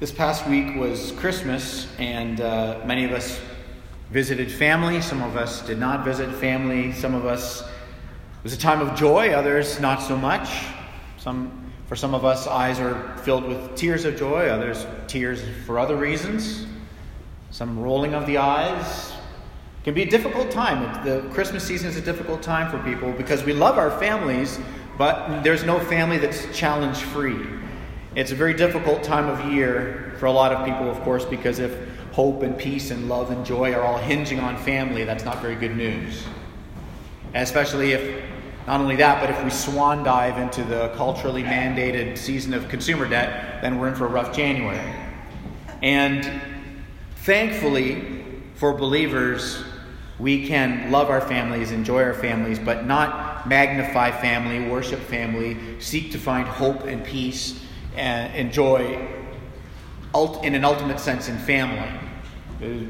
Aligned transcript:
This 0.00 0.10
past 0.10 0.46
week 0.46 0.76
was 0.76 1.12
Christmas, 1.12 1.86
and 1.98 2.40
uh, 2.40 2.80
many 2.86 3.04
of 3.04 3.12
us 3.12 3.38
visited 4.10 4.50
family. 4.50 5.02
Some 5.02 5.20
of 5.20 5.36
us 5.36 5.60
did 5.66 5.78
not 5.78 6.06
visit 6.06 6.34
family. 6.36 6.94
Some 6.94 7.14
of 7.14 7.26
us, 7.26 7.60
it 7.60 8.42
was 8.42 8.54
a 8.54 8.58
time 8.58 8.80
of 8.80 8.96
joy, 8.96 9.32
others 9.32 9.78
not 9.78 10.00
so 10.00 10.16
much. 10.16 10.48
Some, 11.18 11.70
for 11.86 11.96
some 11.96 12.14
of 12.14 12.24
us, 12.24 12.46
eyes 12.46 12.80
are 12.80 13.14
filled 13.18 13.44
with 13.44 13.76
tears 13.76 14.06
of 14.06 14.16
joy, 14.16 14.48
others, 14.48 14.86
tears 15.06 15.42
for 15.66 15.78
other 15.78 15.96
reasons. 15.96 16.64
Some 17.50 17.78
rolling 17.78 18.14
of 18.14 18.24
the 18.24 18.38
eyes. 18.38 19.10
It 19.10 19.84
can 19.84 19.92
be 19.92 20.04
a 20.04 20.10
difficult 20.10 20.50
time. 20.50 21.04
The 21.04 21.28
Christmas 21.28 21.62
season 21.62 21.90
is 21.90 21.98
a 21.98 22.00
difficult 22.00 22.42
time 22.42 22.70
for 22.70 22.82
people 22.90 23.12
because 23.12 23.44
we 23.44 23.52
love 23.52 23.76
our 23.76 23.90
families, 24.00 24.58
but 24.96 25.42
there's 25.42 25.64
no 25.64 25.78
family 25.78 26.16
that's 26.16 26.46
challenge 26.58 26.96
free. 26.96 27.59
It's 28.16 28.32
a 28.32 28.34
very 28.34 28.54
difficult 28.54 29.04
time 29.04 29.28
of 29.28 29.52
year 29.52 30.14
for 30.18 30.26
a 30.26 30.32
lot 30.32 30.50
of 30.50 30.66
people, 30.66 30.90
of 30.90 31.00
course, 31.02 31.24
because 31.24 31.60
if 31.60 31.72
hope 32.10 32.42
and 32.42 32.58
peace 32.58 32.90
and 32.90 33.08
love 33.08 33.30
and 33.30 33.46
joy 33.46 33.72
are 33.72 33.82
all 33.82 33.98
hinging 33.98 34.40
on 34.40 34.56
family, 34.56 35.04
that's 35.04 35.24
not 35.24 35.40
very 35.40 35.54
good 35.54 35.76
news. 35.76 36.24
Especially 37.34 37.92
if, 37.92 38.24
not 38.66 38.80
only 38.80 38.96
that, 38.96 39.20
but 39.20 39.30
if 39.30 39.44
we 39.44 39.50
swan 39.50 40.02
dive 40.02 40.38
into 40.38 40.64
the 40.64 40.88
culturally 40.96 41.44
mandated 41.44 42.18
season 42.18 42.52
of 42.52 42.68
consumer 42.68 43.08
debt, 43.08 43.62
then 43.62 43.78
we're 43.78 43.88
in 43.88 43.94
for 43.94 44.06
a 44.06 44.08
rough 44.10 44.34
January. 44.34 44.92
And 45.80 46.28
thankfully, 47.18 48.24
for 48.56 48.72
believers, 48.72 49.62
we 50.18 50.48
can 50.48 50.90
love 50.90 51.10
our 51.10 51.20
families, 51.20 51.70
enjoy 51.70 52.02
our 52.02 52.14
families, 52.14 52.58
but 52.58 52.86
not 52.86 53.48
magnify 53.48 54.10
family, 54.10 54.68
worship 54.68 54.98
family, 54.98 55.56
seek 55.80 56.10
to 56.10 56.18
find 56.18 56.48
hope 56.48 56.82
and 56.82 57.04
peace 57.04 57.64
and 57.96 58.34
enjoy 58.34 59.08
in 60.42 60.54
an 60.54 60.64
ultimate 60.64 60.98
sense 60.98 61.28
in 61.28 61.38
family. 61.38 61.88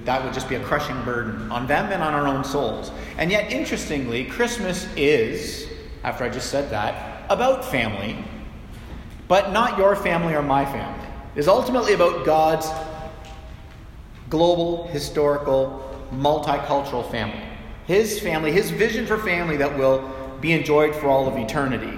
That 0.05 0.25
would 0.25 0.33
just 0.33 0.49
be 0.49 0.57
a 0.57 0.61
crushing 0.65 1.01
burden 1.05 1.51
on 1.51 1.67
them 1.67 1.93
and 1.93 2.03
on 2.03 2.15
our 2.15 2.27
own 2.27 2.45
souls. 2.45 2.91
And 3.19 3.31
yet, 3.31 3.53
interestingly, 3.53 4.25
Christmas 4.25 4.89
is, 4.97 5.69
after 6.03 6.25
I 6.25 6.29
just 6.29 6.51
said 6.51 6.71
that, 6.71 7.31
about 7.31 7.65
family, 7.65 8.17
but 9.29 9.53
not 9.53 9.79
your 9.79 9.95
family 9.95 10.35
or 10.35 10.43
my 10.43 10.65
family. 10.65 11.07
It 11.37 11.39
is 11.39 11.47
ultimately 11.47 11.93
about 11.93 12.27
God's 12.27 12.69
global, 14.29 14.89
historical, 14.89 15.87
multicultural 16.13 17.09
family. 17.11 17.45
His 17.87 18.19
family, 18.19 18.51
his 18.51 18.71
vision 18.71 19.07
for 19.07 19.19
family 19.19 19.57
that 19.59 19.79
will 19.79 20.11
be 20.41 20.53
enjoyed 20.53 20.95
for 20.97 21.07
all 21.07 21.29
of 21.29 21.37
eternity. 21.37 21.97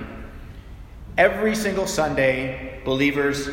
Every 1.17 1.55
single 1.55 1.87
Sunday, 1.87 2.72
believers, 2.85 3.49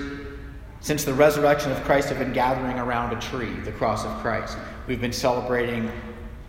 since 0.82 1.04
the 1.04 1.14
resurrection 1.14 1.72
of 1.72 1.84
Christ, 1.84 2.10
have 2.10 2.20
been 2.20 2.34
gathering 2.34 2.78
around 2.78 3.16
a 3.16 3.20
tree, 3.20 3.54
the 3.66 3.72
cross 3.72 4.06
of 4.06 4.12
Christ. 4.20 4.58
We've 4.88 5.02
been 5.02 5.14
celebrating 5.14 5.92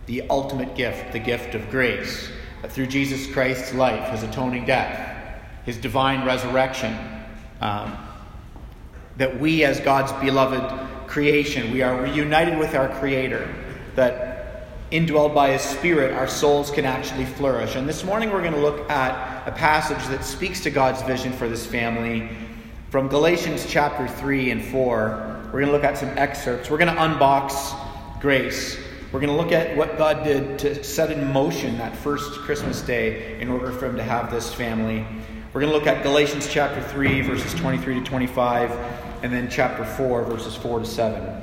the 0.05 0.23
ultimate 0.29 0.75
gift, 0.75 1.11
the 1.13 1.19
gift 1.19 1.55
of 1.55 1.69
grace, 1.69 2.29
through 2.67 2.87
Jesus 2.87 3.31
Christ's 3.31 3.73
life, 3.73 4.09
his 4.09 4.23
atoning 4.23 4.65
death, 4.65 5.41
his 5.65 5.77
divine 5.77 6.25
resurrection, 6.25 6.97
um, 7.59 7.97
that 9.17 9.39
we, 9.39 9.63
as 9.63 9.79
God's 9.79 10.11
beloved 10.13 11.07
creation, 11.07 11.71
we 11.71 11.81
are 11.81 12.01
reunited 12.01 12.57
with 12.57 12.73
our 12.73 12.89
Creator, 12.99 13.53
that 13.95 14.31
indwelled 14.91 15.33
by 15.33 15.51
His 15.51 15.61
Spirit, 15.61 16.13
our 16.13 16.27
souls 16.27 16.71
can 16.71 16.85
actually 16.85 17.25
flourish. 17.25 17.75
And 17.75 17.87
this 17.87 18.03
morning 18.03 18.31
we're 18.31 18.41
going 18.41 18.53
to 18.53 18.59
look 18.59 18.89
at 18.89 19.47
a 19.47 19.51
passage 19.51 20.05
that 20.07 20.23
speaks 20.23 20.61
to 20.61 20.69
God's 20.69 21.01
vision 21.03 21.31
for 21.31 21.47
this 21.47 21.65
family 21.65 22.29
from 22.91 23.07
Galatians 23.07 23.65
chapter 23.69 24.05
3 24.05 24.51
and 24.51 24.61
4. 24.61 25.45
We're 25.45 25.51
going 25.61 25.67
to 25.67 25.71
look 25.71 25.85
at 25.85 25.97
some 25.97 26.09
excerpts. 26.17 26.69
We're 26.69 26.77
going 26.77 26.93
to 26.93 27.01
unbox 27.01 27.73
grace. 28.19 28.77
We're 29.13 29.21
going 29.21 29.31
to 29.31 29.41
look 29.41 29.53
at 29.53 29.77
what 29.77 29.97
God 29.97 30.25
did 30.25 30.59
to 30.59 30.83
set 30.83 31.09
in 31.09 31.31
motion 31.31 31.77
that 31.77 31.95
first 31.95 32.39
Christmas 32.41 32.81
day 32.81 33.39
in 33.39 33.47
order 33.47 33.71
for 33.71 33.85
Him 33.85 33.95
to 33.95 34.03
have 34.03 34.29
this 34.29 34.53
family. 34.53 35.07
We're 35.53 35.61
going 35.61 35.71
to 35.71 35.77
look 35.77 35.87
at 35.87 36.03
Galatians 36.03 36.49
chapter 36.49 36.81
3, 36.81 37.21
verses 37.21 37.53
23 37.53 38.01
to 38.01 38.05
25, 38.05 38.71
and 39.23 39.31
then 39.31 39.49
chapter 39.49 39.85
4, 39.85 40.25
verses 40.25 40.57
4 40.57 40.79
to 40.79 40.85
7. 40.85 41.41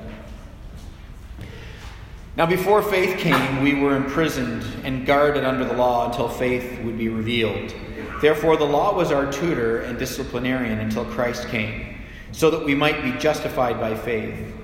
Now, 2.37 2.45
before 2.45 2.83
faith 2.83 3.19
came, 3.19 3.63
we 3.63 3.75
were 3.75 3.97
imprisoned 3.97 4.65
and 4.85 5.07
guarded 5.07 5.45
under 5.45 5.65
the 5.65 5.73
law 5.73 6.11
until 6.11 6.29
faith 6.29 6.79
would 6.83 6.99
be 6.99 7.09
revealed. 7.09 7.73
Therefore, 8.21 8.57
the 8.57 8.65
law 8.65 8.95
was 8.95 9.13
our 9.13 9.31
tutor 9.31 9.83
and 9.83 9.99
disciplinarian 9.99 10.81
until 10.81 11.05
Christ 11.05 11.49
came, 11.49 11.99
so 12.33 12.51
that 12.51 12.65
we 12.65 12.75
might 12.75 13.03
be 13.03 13.13
justified 13.13 13.79
by 13.79 13.95
faith. 13.97 14.55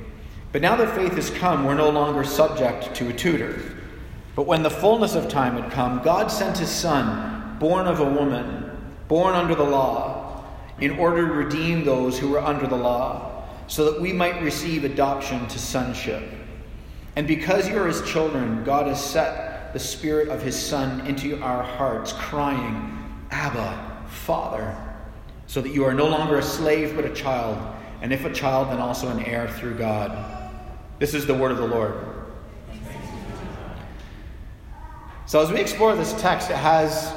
But 0.53 0.62
now 0.62 0.76
that 0.76 0.94
faith 0.94 1.15
has 1.15 1.31
come, 1.31 1.65
we're 1.65 1.75
no 1.75 1.91
longer 1.91 2.25
subject 2.25 2.94
to 2.97 3.09
a 3.09 3.12
tutor. 3.12 3.60
But 4.34 4.47
when 4.47 4.62
the 4.62 4.70
fullness 4.70 5.15
of 5.15 5.28
time 5.28 5.60
had 5.60 5.70
come, 5.70 6.03
God 6.03 6.31
sent 6.31 6.59
his 6.59 6.70
Son, 6.70 7.56
born 7.59 7.87
of 7.87 8.00
a 8.00 8.04
woman, 8.04 8.70
born 9.09 9.34
under 9.34 9.54
the 9.54 9.65
law, 9.65 10.44
in 10.81 10.98
order 10.98 11.26
to 11.26 11.32
redeem 11.32 11.84
those 11.84 12.19
who 12.19 12.31
were 12.31 12.41
under 12.41 12.66
the 12.66 12.76
law, 12.76 13.44
so 13.69 13.91
that 13.91 14.00
we 14.00 14.12
might 14.12 14.42
receive 14.42 14.84
adoption 14.84 15.47
to 15.48 15.59
sonship. 15.59 16.22
And 17.16 17.28
because 17.28 17.69
you 17.69 17.78
are 17.78 17.86
his 17.86 18.03
children, 18.03 18.65
God 18.65 18.88
has 18.88 19.03
set 19.03 19.72
the 19.72 19.78
Spirit 19.78 20.28
of 20.28 20.42
his 20.42 20.60
Son 20.60 21.06
into 21.06 21.41
our 21.42 21.62
hearts, 21.62 22.12
crying, 22.12 23.03
Abba, 23.34 24.06
Father, 24.09 24.77
so 25.49 25.61
that 25.61 25.75
you 25.75 25.84
are 25.84 25.93
no 25.93 26.06
longer 26.06 26.39
a 26.39 26.43
slave 26.43 26.95
but 26.95 27.05
a 27.05 27.12
child, 27.12 27.59
and 28.00 28.12
if 28.12 28.25
a 28.25 28.33
child, 28.33 28.69
then 28.69 28.78
also 28.78 29.09
an 29.09 29.25
heir 29.25 29.49
through 29.49 29.75
God. 29.75 30.53
This 31.00 31.15
is 31.15 31.27
the 31.27 31.34
word 31.34 31.50
of 31.50 31.59
the 31.59 31.67
Lord. 31.67 31.95
So, 35.27 35.43
as 35.43 35.50
we 35.50 35.59
explore 35.59 35.97
this 35.97 36.12
text, 36.21 36.49
it 36.49 36.56
has 36.56 37.12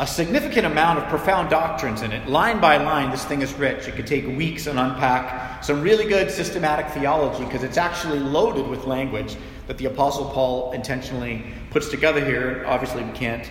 a 0.00 0.06
significant 0.06 0.66
amount 0.66 0.98
of 0.98 1.08
profound 1.08 1.48
doctrines 1.48 2.02
in 2.02 2.10
it. 2.10 2.28
Line 2.28 2.60
by 2.60 2.78
line, 2.78 3.12
this 3.12 3.24
thing 3.24 3.40
is 3.40 3.54
rich. 3.54 3.86
It 3.86 3.94
could 3.94 4.06
take 4.06 4.26
weeks 4.26 4.66
and 4.66 4.80
unpack 4.80 5.62
some 5.62 5.80
really 5.80 6.08
good 6.08 6.28
systematic 6.28 6.88
theology 6.88 7.44
because 7.44 7.62
it's 7.62 7.76
actually 7.76 8.18
loaded 8.18 8.66
with 8.66 8.86
language 8.86 9.36
that 9.68 9.78
the 9.78 9.84
Apostle 9.84 10.28
Paul 10.30 10.72
intentionally 10.72 11.44
puts 11.70 11.88
together 11.88 12.24
here. 12.24 12.64
Obviously, 12.66 13.04
we 13.04 13.12
can't 13.12 13.48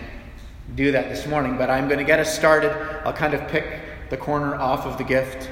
do 0.74 0.92
that 0.92 1.08
this 1.08 1.26
morning, 1.26 1.56
but 1.58 1.70
I'm 1.70 1.86
going 1.86 1.98
to 1.98 2.04
get 2.04 2.18
us 2.18 2.34
started. 2.34 2.70
I'll 3.04 3.12
kind 3.12 3.34
of 3.34 3.46
pick 3.48 3.80
the 4.10 4.16
corner 4.16 4.54
off 4.54 4.86
of 4.86 4.98
the 4.98 5.04
gift. 5.04 5.50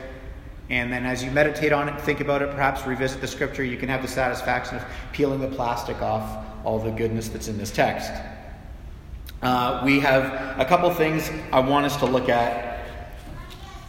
And 0.70 0.92
then 0.92 1.04
as 1.04 1.22
you 1.22 1.30
meditate 1.30 1.72
on 1.72 1.88
it, 1.88 2.00
think 2.00 2.20
about 2.20 2.42
it, 2.42 2.50
perhaps 2.50 2.86
revisit 2.86 3.20
the 3.20 3.26
scripture, 3.26 3.64
you 3.64 3.76
can 3.76 3.88
have 3.88 4.02
the 4.02 4.08
satisfaction 4.08 4.76
of 4.76 4.84
peeling 5.12 5.40
the 5.40 5.48
plastic 5.48 6.00
off 6.00 6.46
all 6.64 6.78
the 6.78 6.90
goodness 6.90 7.28
that's 7.28 7.48
in 7.48 7.58
this 7.58 7.70
text. 7.70 8.10
Uh, 9.42 9.82
we 9.84 10.00
have 10.00 10.58
a 10.58 10.64
couple 10.64 10.90
things 10.90 11.30
I 11.52 11.60
want 11.60 11.86
us 11.86 11.96
to 11.98 12.06
look 12.06 12.28
at. 12.28 12.86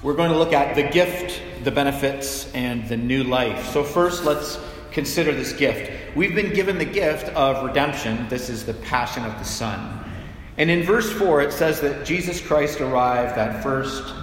We're 0.02 0.16
going 0.16 0.32
to 0.32 0.38
look 0.38 0.54
at 0.54 0.76
the 0.76 0.84
gift, 0.84 1.42
the 1.64 1.72
benefits, 1.72 2.52
and 2.54 2.88
the 2.88 2.98
new 2.98 3.24
life. 3.24 3.68
So, 3.70 3.84
first, 3.84 4.24
let's 4.24 4.58
consider 4.92 5.32
this 5.34 5.54
gift. 5.54 6.16
We've 6.16 6.34
been 6.34 6.54
given 6.54 6.78
the 6.78 6.86
gift 6.86 7.28
of 7.36 7.64
redemption. 7.64 8.28
This 8.30 8.50
is 8.50 8.66
the 8.66 8.74
passion 8.74 9.24
of 9.26 9.38
the 9.38 9.46
Son. 9.46 10.11
And 10.58 10.70
in 10.70 10.84
verse 10.84 11.12
4, 11.12 11.42
it 11.42 11.54
says 11.54 11.82
that 11.82 12.06
Jesus 12.06 12.42
Christ 12.42 12.82
arrived 12.82 13.36
that 13.36 13.64
first 13.64 14.14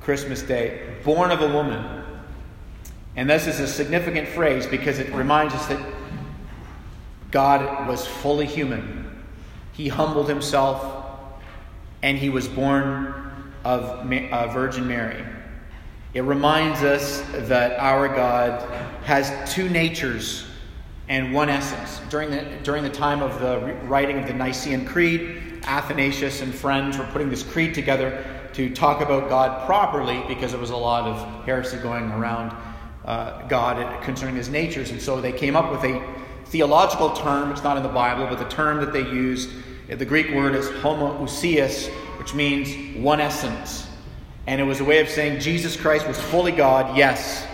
Christmas 0.00 0.42
day, 0.42 0.96
born 1.04 1.30
of 1.30 1.40
a 1.42 1.52
woman. 1.52 2.04
And 3.16 3.28
this 3.28 3.46
is 3.46 3.60
a 3.60 3.66
significant 3.68 4.28
phrase 4.28 4.66
because 4.66 4.98
it 4.98 5.12
reminds 5.12 5.54
us 5.54 5.66
that 5.66 5.80
God 7.30 7.86
was 7.86 8.06
fully 8.06 8.46
human 8.46 9.02
he 9.72 9.88
humbled 9.88 10.28
himself 10.28 11.06
and 12.02 12.18
he 12.18 12.28
was 12.28 12.46
born 12.46 13.32
of 13.64 14.04
Virgin 14.52 14.86
Mary. 14.86 15.24
It 16.14 16.22
reminds 16.22 16.82
us 16.82 17.22
that 17.32 17.78
our 17.78 18.08
God 18.08 18.60
has 19.04 19.52
two 19.52 19.68
natures 19.68 20.44
and 21.08 21.32
one 21.32 21.48
essence. 21.48 22.00
During 22.10 22.30
the, 22.30 22.44
during 22.62 22.82
the 22.82 22.90
time 22.90 23.22
of 23.22 23.40
the 23.40 23.74
writing 23.84 24.18
of 24.18 24.26
the 24.26 24.34
Nicene 24.34 24.84
Creed, 24.84 25.41
Athanasius 25.64 26.42
and 26.42 26.54
friends 26.54 26.98
were 26.98 27.06
putting 27.06 27.30
this 27.30 27.42
creed 27.42 27.74
together 27.74 28.24
to 28.54 28.74
talk 28.74 29.00
about 29.00 29.28
God 29.28 29.64
properly 29.66 30.22
because 30.28 30.52
there 30.52 30.60
was 30.60 30.70
a 30.70 30.76
lot 30.76 31.08
of 31.08 31.44
heresy 31.44 31.78
going 31.78 32.10
around 32.10 32.54
uh, 33.04 33.46
God 33.48 34.02
concerning 34.02 34.36
his 34.36 34.48
natures. 34.48 34.90
And 34.90 35.00
so 35.00 35.20
they 35.20 35.32
came 35.32 35.56
up 35.56 35.70
with 35.70 35.84
a 35.84 36.02
theological 36.46 37.10
term, 37.10 37.50
it's 37.50 37.62
not 37.62 37.76
in 37.76 37.82
the 37.82 37.88
Bible, 37.88 38.26
but 38.26 38.38
the 38.38 38.48
term 38.48 38.78
that 38.78 38.92
they 38.92 39.00
used, 39.00 39.50
the 39.88 40.04
Greek 40.04 40.30
word 40.30 40.54
is 40.54 40.68
homoousios, 40.68 41.88
which 42.18 42.34
means 42.34 42.96
one 42.96 43.20
essence. 43.20 43.88
And 44.46 44.60
it 44.60 44.64
was 44.64 44.80
a 44.80 44.84
way 44.84 45.00
of 45.00 45.08
saying 45.08 45.40
Jesus 45.40 45.76
Christ 45.76 46.06
was 46.06 46.20
fully 46.20 46.52
God, 46.52 46.96
yes. 46.96 47.46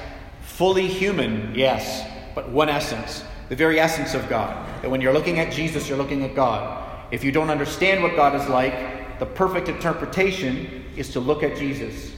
Fully 0.42 0.86
human, 0.86 1.54
yes. 1.54 2.04
But 2.34 2.48
one 2.50 2.68
essence, 2.68 3.22
the 3.48 3.56
very 3.56 3.78
essence 3.78 4.14
of 4.14 4.28
God. 4.28 4.66
That 4.82 4.90
when 4.90 5.00
you're 5.00 5.12
looking 5.12 5.38
at 5.38 5.52
Jesus, 5.52 5.88
you're 5.88 5.98
looking 5.98 6.24
at 6.24 6.34
God. 6.34 6.87
If 7.10 7.24
you 7.24 7.32
don't 7.32 7.50
understand 7.50 8.02
what 8.02 8.16
God 8.16 8.34
is 8.34 8.48
like, 8.48 9.18
the 9.18 9.26
perfect 9.26 9.68
interpretation 9.68 10.84
is 10.96 11.12
to 11.12 11.20
look 11.20 11.42
at 11.42 11.56
Jesus. 11.56 12.12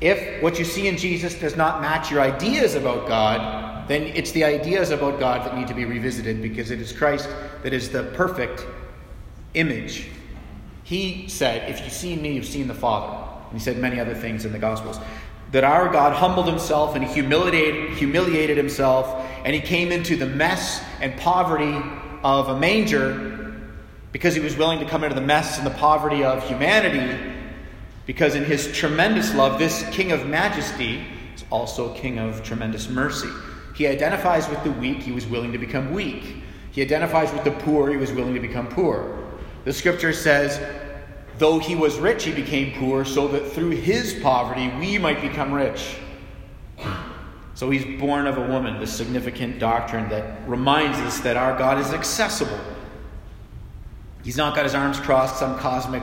If 0.00 0.42
what 0.42 0.58
you 0.58 0.64
see 0.64 0.88
in 0.88 0.96
Jesus 0.96 1.34
does 1.34 1.56
not 1.56 1.80
match 1.80 2.10
your 2.10 2.20
ideas 2.20 2.74
about 2.74 3.06
God, 3.06 3.88
then 3.88 4.02
it's 4.02 4.32
the 4.32 4.44
ideas 4.44 4.90
about 4.90 5.20
God 5.20 5.46
that 5.46 5.56
need 5.56 5.68
to 5.68 5.74
be 5.74 5.84
revisited 5.84 6.42
because 6.42 6.70
it 6.70 6.80
is 6.80 6.92
Christ 6.92 7.28
that 7.62 7.72
is 7.72 7.90
the 7.90 8.04
perfect 8.14 8.66
image. 9.54 10.08
He 10.82 11.28
said, 11.28 11.70
If 11.70 11.80
you've 11.80 11.92
seen 11.92 12.20
me, 12.22 12.32
you've 12.32 12.46
seen 12.46 12.68
the 12.68 12.74
Father. 12.74 13.16
And 13.50 13.58
he 13.58 13.64
said 13.64 13.78
many 13.78 14.00
other 14.00 14.14
things 14.14 14.44
in 14.44 14.52
the 14.52 14.58
Gospels. 14.58 14.98
That 15.52 15.64
our 15.64 15.88
God 15.88 16.14
humbled 16.14 16.48
himself 16.48 16.94
and 16.94 17.04
he 17.04 17.12
humiliated, 17.12 17.96
humiliated 17.96 18.56
himself, 18.56 19.24
and 19.44 19.54
he 19.54 19.60
came 19.60 19.92
into 19.92 20.16
the 20.16 20.26
mess 20.26 20.82
and 21.00 21.16
poverty 21.20 21.80
of 22.22 22.48
a 22.48 22.58
manger 22.58 23.33
because 24.14 24.32
he 24.32 24.40
was 24.40 24.56
willing 24.56 24.78
to 24.78 24.86
come 24.86 25.02
into 25.02 25.16
the 25.16 25.20
mess 25.20 25.58
and 25.58 25.66
the 25.66 25.72
poverty 25.72 26.22
of 26.22 26.46
humanity. 26.46 27.20
Because 28.06 28.36
in 28.36 28.44
his 28.44 28.70
tremendous 28.70 29.34
love, 29.34 29.58
this 29.58 29.84
King 29.90 30.12
of 30.12 30.24
majesty 30.28 31.04
is 31.34 31.44
also 31.50 31.92
a 31.92 31.98
King 31.98 32.20
of 32.20 32.40
tremendous 32.44 32.88
mercy. 32.88 33.28
He 33.74 33.88
identifies 33.88 34.48
with 34.48 34.62
the 34.62 34.70
weak, 34.70 34.98
he 34.98 35.10
was 35.10 35.26
willing 35.26 35.50
to 35.50 35.58
become 35.58 35.92
weak. 35.92 36.36
He 36.70 36.80
identifies 36.80 37.32
with 37.32 37.42
the 37.42 37.50
poor, 37.50 37.90
he 37.90 37.96
was 37.96 38.12
willing 38.12 38.34
to 38.34 38.40
become 38.40 38.68
poor. 38.68 39.32
The 39.64 39.72
scripture 39.72 40.12
says, 40.12 40.60
though 41.38 41.58
he 41.58 41.74
was 41.74 41.98
rich, 41.98 42.22
he 42.22 42.32
became 42.32 42.72
poor, 42.78 43.04
so 43.04 43.26
that 43.26 43.50
through 43.50 43.70
his 43.70 44.20
poverty 44.22 44.68
we 44.78 44.96
might 44.96 45.22
become 45.22 45.52
rich. 45.52 45.96
So 47.54 47.68
he's 47.68 48.00
born 48.00 48.28
of 48.28 48.38
a 48.38 48.46
woman, 48.46 48.78
the 48.78 48.86
significant 48.86 49.58
doctrine 49.58 50.08
that 50.10 50.48
reminds 50.48 50.98
us 50.98 51.18
that 51.20 51.36
our 51.36 51.58
God 51.58 51.80
is 51.80 51.92
accessible. 51.92 52.60
He's 54.24 54.38
not 54.38 54.56
got 54.56 54.64
his 54.64 54.74
arms 54.74 54.98
crossed, 54.98 55.38
some 55.38 55.58
cosmic 55.58 56.02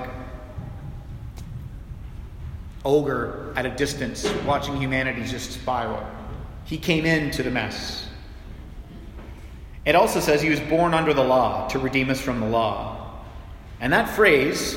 ogre 2.85 3.53
at 3.56 3.65
a 3.65 3.71
distance 3.71 4.31
watching 4.45 4.77
humanity 4.77 5.23
just 5.25 5.51
spiral. 5.51 6.06
He 6.65 6.77
came 6.77 7.06
into 7.06 7.44
the 7.44 7.51
mess. 7.51 8.07
It 9.85 9.95
also 9.95 10.19
says 10.19 10.41
he 10.41 10.50
was 10.50 10.59
born 10.59 10.94
under 10.94 11.13
the 11.13 11.23
law 11.23 11.68
to 11.69 11.79
redeem 11.79 12.12
us 12.12 12.21
from 12.21 12.39
the 12.39 12.47
law. 12.47 13.21
And 13.79 13.91
that 13.94 14.09
phrase, 14.09 14.75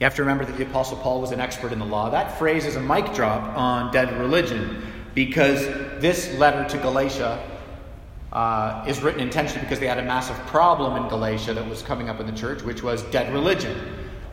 you 0.00 0.04
have 0.04 0.14
to 0.14 0.22
remember 0.22 0.46
that 0.46 0.56
the 0.56 0.64
Apostle 0.64 0.96
Paul 0.96 1.20
was 1.20 1.30
an 1.32 1.40
expert 1.40 1.72
in 1.72 1.78
the 1.78 1.84
law. 1.84 2.08
That 2.08 2.38
phrase 2.38 2.64
is 2.64 2.76
a 2.76 2.80
mic 2.80 3.12
drop 3.12 3.56
on 3.56 3.92
dead 3.92 4.18
religion 4.18 4.82
because 5.14 5.66
this 6.00 6.32
letter 6.38 6.66
to 6.70 6.78
Galatia 6.78 7.46
uh, 8.32 8.84
is 8.86 9.02
written 9.02 9.20
intentionally 9.20 9.62
because 9.62 9.80
they 9.80 9.86
had 9.86 9.98
a 9.98 10.04
massive 10.04 10.36
problem 10.46 11.02
in 11.02 11.08
Galatia 11.08 11.54
that 11.54 11.68
was 11.68 11.82
coming 11.82 12.08
up 12.08 12.20
in 12.20 12.26
the 12.26 12.32
church, 12.32 12.62
which 12.62 12.82
was 12.82 13.02
dead 13.04 13.32
religion. 13.32 13.76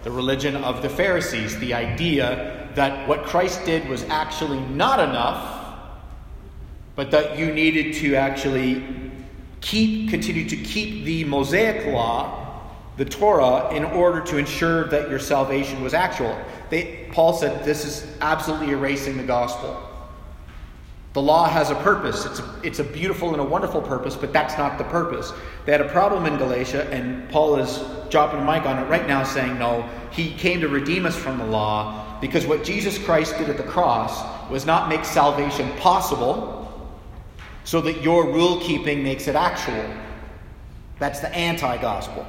The 0.04 0.12
religion 0.12 0.56
of 0.56 0.82
the 0.82 0.90
Pharisees, 0.90 1.58
the 1.60 1.74
idea 1.74 2.70
that 2.76 3.08
what 3.08 3.24
Christ 3.24 3.66
did 3.66 3.90
was 3.90 4.04
actually 4.04 4.60
not 4.60 5.00
enough, 5.00 5.80
but 6.96 7.12
that 7.12 7.38
you 7.38 7.52
needed 7.52 7.96
to 7.96 8.16
actually 8.16 8.84
keep, 9.62 10.10
continue 10.10 10.48
to 10.48 10.56
keep 10.58 11.04
the 11.04 11.24
Mosaic 11.24 11.88
law 11.88 12.48
the 12.98 13.06
Torah 13.06 13.74
in 13.74 13.84
order 13.84 14.22
to 14.22 14.38
ensure 14.38 14.86
that 14.86 15.10
your 15.10 15.20
salvation 15.20 15.84
was 15.84 15.94
actual. 15.94 16.36
They, 16.70 17.08
Paul 17.12 17.34
said 17.34 17.64
this 17.64 17.86
is 17.86 18.08
absolutely 18.22 18.72
erasing 18.72 19.18
the 19.18 19.24
gospel. 19.24 19.87
The 21.18 21.24
law 21.24 21.50
has 21.50 21.72
a 21.72 21.76
purpose. 21.78 22.28
It's 22.28 22.40
a, 22.42 22.60
it's 22.62 22.78
a 22.78 22.84
beautiful 22.84 23.32
and 23.32 23.42
a 23.42 23.44
wonderful 23.44 23.82
purpose, 23.82 24.16
but 24.16 24.32
that's 24.32 24.56
not 24.56 24.78
the 24.78 24.84
purpose. 24.84 25.34
They 25.66 25.72
had 25.72 25.82
a 25.82 25.90
problem 25.90 26.28
in 26.28 26.38
Galatia, 26.38 26.88
and 26.92 27.28
Paul 27.32 27.56
is 27.56 27.84
dropping 28.12 28.42
a 28.42 28.46
mic 28.46 28.68
on 28.68 28.78
it 28.78 28.88
right 28.88 29.08
now 29.08 29.24
saying, 29.24 29.58
no, 29.58 29.90
he 30.12 30.32
came 30.36 30.62
to 30.62 30.68
redeem 30.68 31.08
us 31.08 31.16
from 31.16 31.40
the 31.40 31.46
law 31.48 32.20
because 32.22 32.46
what 32.46 32.64
Jesus 32.64 33.00
Christ 33.00 33.36
did 33.40 33.50
at 33.50 33.58
the 33.58 33.64
cross 33.64 34.24
was 34.52 34.68
not 34.68 34.90
make 34.90 35.04
salvation 35.04 35.72
possible 35.78 36.88
so 37.64 37.82
that 37.82 38.04
your 38.04 38.32
rule 38.32 38.62
keeping 38.62 39.02
makes 39.02 39.28
it 39.28 39.36
actual. 39.36 39.92
That's 41.00 41.20
the 41.20 41.34
anti 41.34 41.78
gospel. 41.82 42.28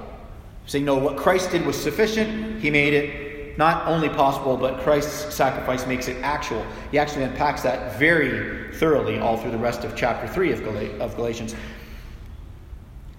Saying, 0.64 0.86
no, 0.86 0.96
what 0.96 1.18
Christ 1.18 1.50
did 1.50 1.66
was 1.66 1.76
sufficient. 1.76 2.62
He 2.62 2.70
made 2.70 2.94
it 2.94 3.58
not 3.58 3.86
only 3.86 4.08
possible, 4.08 4.56
but 4.56 4.80
Christ's 4.80 5.34
sacrifice 5.34 5.86
makes 5.86 6.08
it 6.08 6.16
actual. 6.22 6.64
He 6.90 6.98
actually 6.98 7.24
unpacks 7.24 7.60
that 7.64 7.98
very 7.98 8.57
thoroughly 8.74 9.18
all 9.18 9.36
through 9.36 9.50
the 9.50 9.58
rest 9.58 9.84
of 9.84 9.96
chapter 9.96 10.26
3 10.28 10.52
of, 10.52 10.64
Gal- 10.64 11.02
of 11.02 11.16
Galatians. 11.16 11.54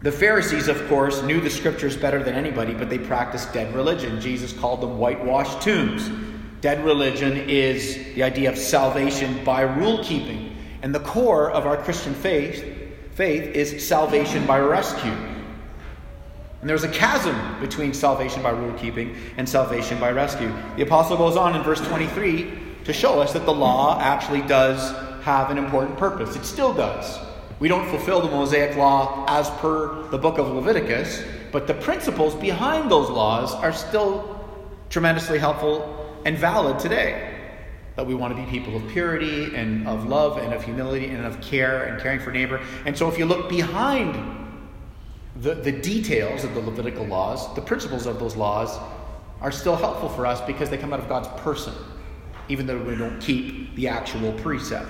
The 0.01 0.11
Pharisees, 0.11 0.69
of 0.69 0.87
course, 0.87 1.21
knew 1.23 1.41
the 1.41 1.49
scriptures 1.49 1.97
better 1.97 2.23
than 2.23 2.33
anybody, 2.33 2.73
but 2.73 2.89
they 2.89 2.97
practiced 2.97 3.51
dead 3.51 3.75
religion. 3.75 4.21
Jesus 4.21 4.53
called 4.53 4.79
them 4.81 4.97
whitewashed 4.97 5.61
tombs. 5.61 6.09
Dead 6.61 6.83
religion 6.85 7.35
is 7.49 7.95
the 8.15 8.23
idea 8.23 8.49
of 8.49 8.57
salvation 8.57 9.43
by 9.43 9.61
rule 9.61 10.01
keeping. 10.03 10.55
And 10.81 10.95
the 10.95 11.01
core 11.01 11.51
of 11.51 11.65
our 11.65 11.75
Christian 11.75 12.13
faith, 12.13 12.63
faith 13.13 13.55
is 13.55 13.85
salvation 13.85 14.45
by 14.45 14.59
rescue. 14.59 15.11
And 16.61 16.69
there's 16.69 16.83
a 16.83 16.89
chasm 16.89 17.59
between 17.59 17.93
salvation 17.93 18.41
by 18.41 18.51
rule 18.51 18.77
keeping 18.77 19.15
and 19.35 19.47
salvation 19.47 19.99
by 19.99 20.11
rescue. 20.11 20.53
The 20.77 20.83
apostle 20.83 21.17
goes 21.17 21.35
on 21.35 21.55
in 21.55 21.63
verse 21.63 21.81
23 21.81 22.59
to 22.85 22.93
show 22.93 23.21
us 23.21 23.33
that 23.33 23.45
the 23.45 23.53
law 23.53 23.99
actually 23.99 24.41
does 24.41 24.93
have 25.21 25.51
an 25.51 25.57
important 25.57 25.97
purpose. 25.97 26.35
It 26.35 26.45
still 26.45 26.73
does. 26.73 27.19
We 27.59 27.67
don't 27.67 27.87
fulfill 27.89 28.21
the 28.21 28.29
Mosaic 28.29 28.77
law 28.77 29.25
as 29.27 29.49
per 29.61 30.07
the 30.09 30.17
book 30.17 30.37
of 30.37 30.47
Leviticus, 30.47 31.23
but 31.51 31.67
the 31.67 31.73
principles 31.73 32.33
behind 32.35 32.89
those 32.89 33.09
laws 33.09 33.53
are 33.53 33.73
still 33.73 34.39
tremendously 34.89 35.39
helpful 35.39 36.21
and 36.25 36.37
valid 36.37 36.79
today. 36.79 37.35
That 37.95 38.07
we 38.07 38.15
want 38.15 38.35
to 38.35 38.41
be 38.41 38.49
people 38.49 38.77
of 38.77 38.87
purity 38.89 39.53
and 39.55 39.85
of 39.87 40.07
love 40.07 40.37
and 40.37 40.53
of 40.53 40.63
humility 40.63 41.07
and 41.07 41.25
of 41.25 41.41
care 41.41 41.83
and 41.83 42.01
caring 42.01 42.19
for 42.21 42.31
neighbor. 42.31 42.61
And 42.85 42.97
so 42.97 43.09
if 43.09 43.17
you 43.17 43.25
look 43.25 43.49
behind 43.49 44.15
the, 45.35 45.55
the 45.55 45.71
details 45.71 46.45
of 46.45 46.53
the 46.53 46.61
Levitical 46.61 47.05
laws, 47.05 47.53
the 47.55 47.61
principles 47.61 48.05
of 48.05 48.19
those 48.19 48.37
laws, 48.37 48.79
are 49.41 49.51
still 49.51 49.75
helpful 49.75 50.09
for 50.09 50.25
us 50.25 50.39
because 50.41 50.69
they 50.69 50.77
come 50.77 50.93
out 50.93 50.99
of 50.99 51.09
God's 51.09 51.27
person, 51.41 51.73
even 52.47 52.65
though 52.65 52.77
we 52.77 52.95
don't 52.95 53.19
keep 53.19 53.75
the 53.75 53.87
actual 53.87 54.31
precept. 54.33 54.89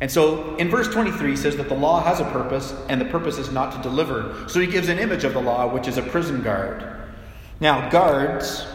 And 0.00 0.10
so 0.10 0.56
in 0.56 0.70
verse 0.70 0.88
23 0.88 1.36
says 1.36 1.56
that 1.56 1.68
the 1.68 1.74
law 1.74 2.02
has 2.02 2.20
a 2.20 2.24
purpose, 2.24 2.74
and 2.88 3.00
the 3.00 3.04
purpose 3.04 3.36
is 3.38 3.52
not 3.52 3.72
to 3.72 3.82
deliver. 3.82 4.48
So 4.48 4.60
he 4.60 4.66
gives 4.66 4.88
an 4.88 4.98
image 4.98 5.24
of 5.24 5.34
the 5.34 5.42
law, 5.42 5.72
which 5.72 5.88
is 5.88 5.98
a 5.98 6.02
prison 6.02 6.42
guard. 6.42 6.84
Now, 7.60 7.90
guards 7.90 8.66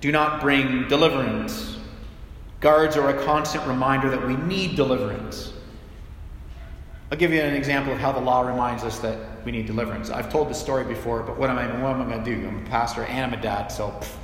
do 0.00 0.10
not 0.10 0.40
bring 0.40 0.88
deliverance. 0.88 1.76
Guards 2.60 2.96
are 2.96 3.10
a 3.10 3.24
constant 3.24 3.66
reminder 3.66 4.08
that 4.10 4.26
we 4.26 4.36
need 4.36 4.76
deliverance. 4.76 5.52
I'll 7.10 7.18
give 7.18 7.32
you 7.32 7.42
an 7.42 7.54
example 7.54 7.92
of 7.92 7.98
how 7.98 8.12
the 8.12 8.20
law 8.20 8.40
reminds 8.40 8.84
us 8.84 8.98
that 9.00 9.44
we 9.44 9.52
need 9.52 9.66
deliverance. 9.66 10.08
I've 10.08 10.32
told 10.32 10.48
this 10.48 10.58
story 10.58 10.84
before, 10.84 11.22
but 11.22 11.36
what 11.36 11.50
am 11.50 11.58
I, 11.58 11.66
what 11.82 11.92
am 11.92 12.00
I 12.00 12.06
going 12.06 12.24
to 12.24 12.36
do? 12.36 12.48
I'm 12.48 12.64
a 12.64 12.70
pastor 12.70 13.04
and 13.04 13.26
I'm 13.26 13.38
a 13.38 13.42
dad, 13.42 13.68
so 13.68 13.88
pff, 13.88 14.14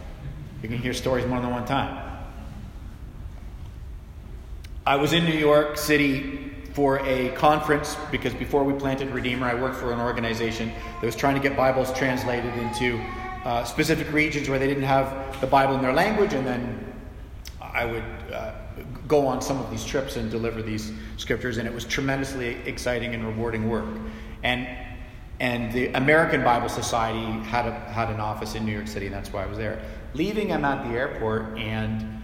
you 0.63 0.71
can 0.71 0.79
hear 0.79 0.95
stories 0.95 1.27
more 1.27 1.41
than 1.41 1.51
one 1.51 1.67
time. 1.67 2.08
I 4.89 4.97
was 4.97 5.13
in 5.13 5.27
New 5.27 5.37
York 5.37 5.77
City 5.77 6.51
for 6.73 7.01
a 7.01 7.29
conference 7.33 7.95
because 8.11 8.33
before 8.33 8.65
we 8.65 8.73
planted 8.73 9.11
Redeemer, 9.11 9.47
I 9.47 9.53
worked 9.53 9.77
for 9.77 9.93
an 9.93 10.01
organization 10.01 10.73
that 10.95 11.05
was 11.05 11.15
trying 11.15 11.35
to 11.35 11.43
get 11.43 11.55
Bibles 11.55 11.93
translated 11.93 12.55
into 12.55 12.99
uh, 13.45 13.65
specific 13.65 14.11
regions 14.15 14.49
where 14.49 14.59
they 14.59 14.67
didn't 14.67 14.85
have 14.85 15.43
the 15.43 15.47
Bible 15.47 15.75
in 15.75 15.83
their 15.83 15.93
language, 15.93 16.33
and 16.33 16.47
then 16.47 16.91
I 17.61 17.85
would 17.85 18.03
uh, 18.33 18.53
go 19.07 19.27
on 19.27 19.43
some 19.43 19.61
of 19.61 19.71
these 19.71 19.85
trips 19.85 20.17
and 20.17 20.31
deliver 20.31 20.63
these 20.63 20.91
scriptures, 21.19 21.59
and 21.59 21.69
it 21.69 21.75
was 21.75 21.85
tremendously 21.85 22.57
exciting 22.65 23.13
and 23.13 23.27
rewarding 23.27 23.69
work. 23.69 23.85
And 24.43 24.67
and 25.39 25.71
the 25.71 25.89
American 25.89 26.43
Bible 26.43 26.71
Society 26.71 27.27
had, 27.47 27.67
a, 27.67 27.73
had 27.73 28.09
an 28.09 28.21
office 28.21 28.55
in 28.55 28.65
New 28.65 28.73
York 28.73 28.89
City, 28.89 29.05
and 29.05 29.15
that's 29.15 29.35
why 29.35 29.43
I 29.43 29.47
was 29.47 29.59
there. 29.59 29.83
Leaving, 30.15 30.51
I'm 30.51 30.65
at 30.65 30.83
the 30.89 30.97
airport, 30.97 31.59
and 31.59 32.18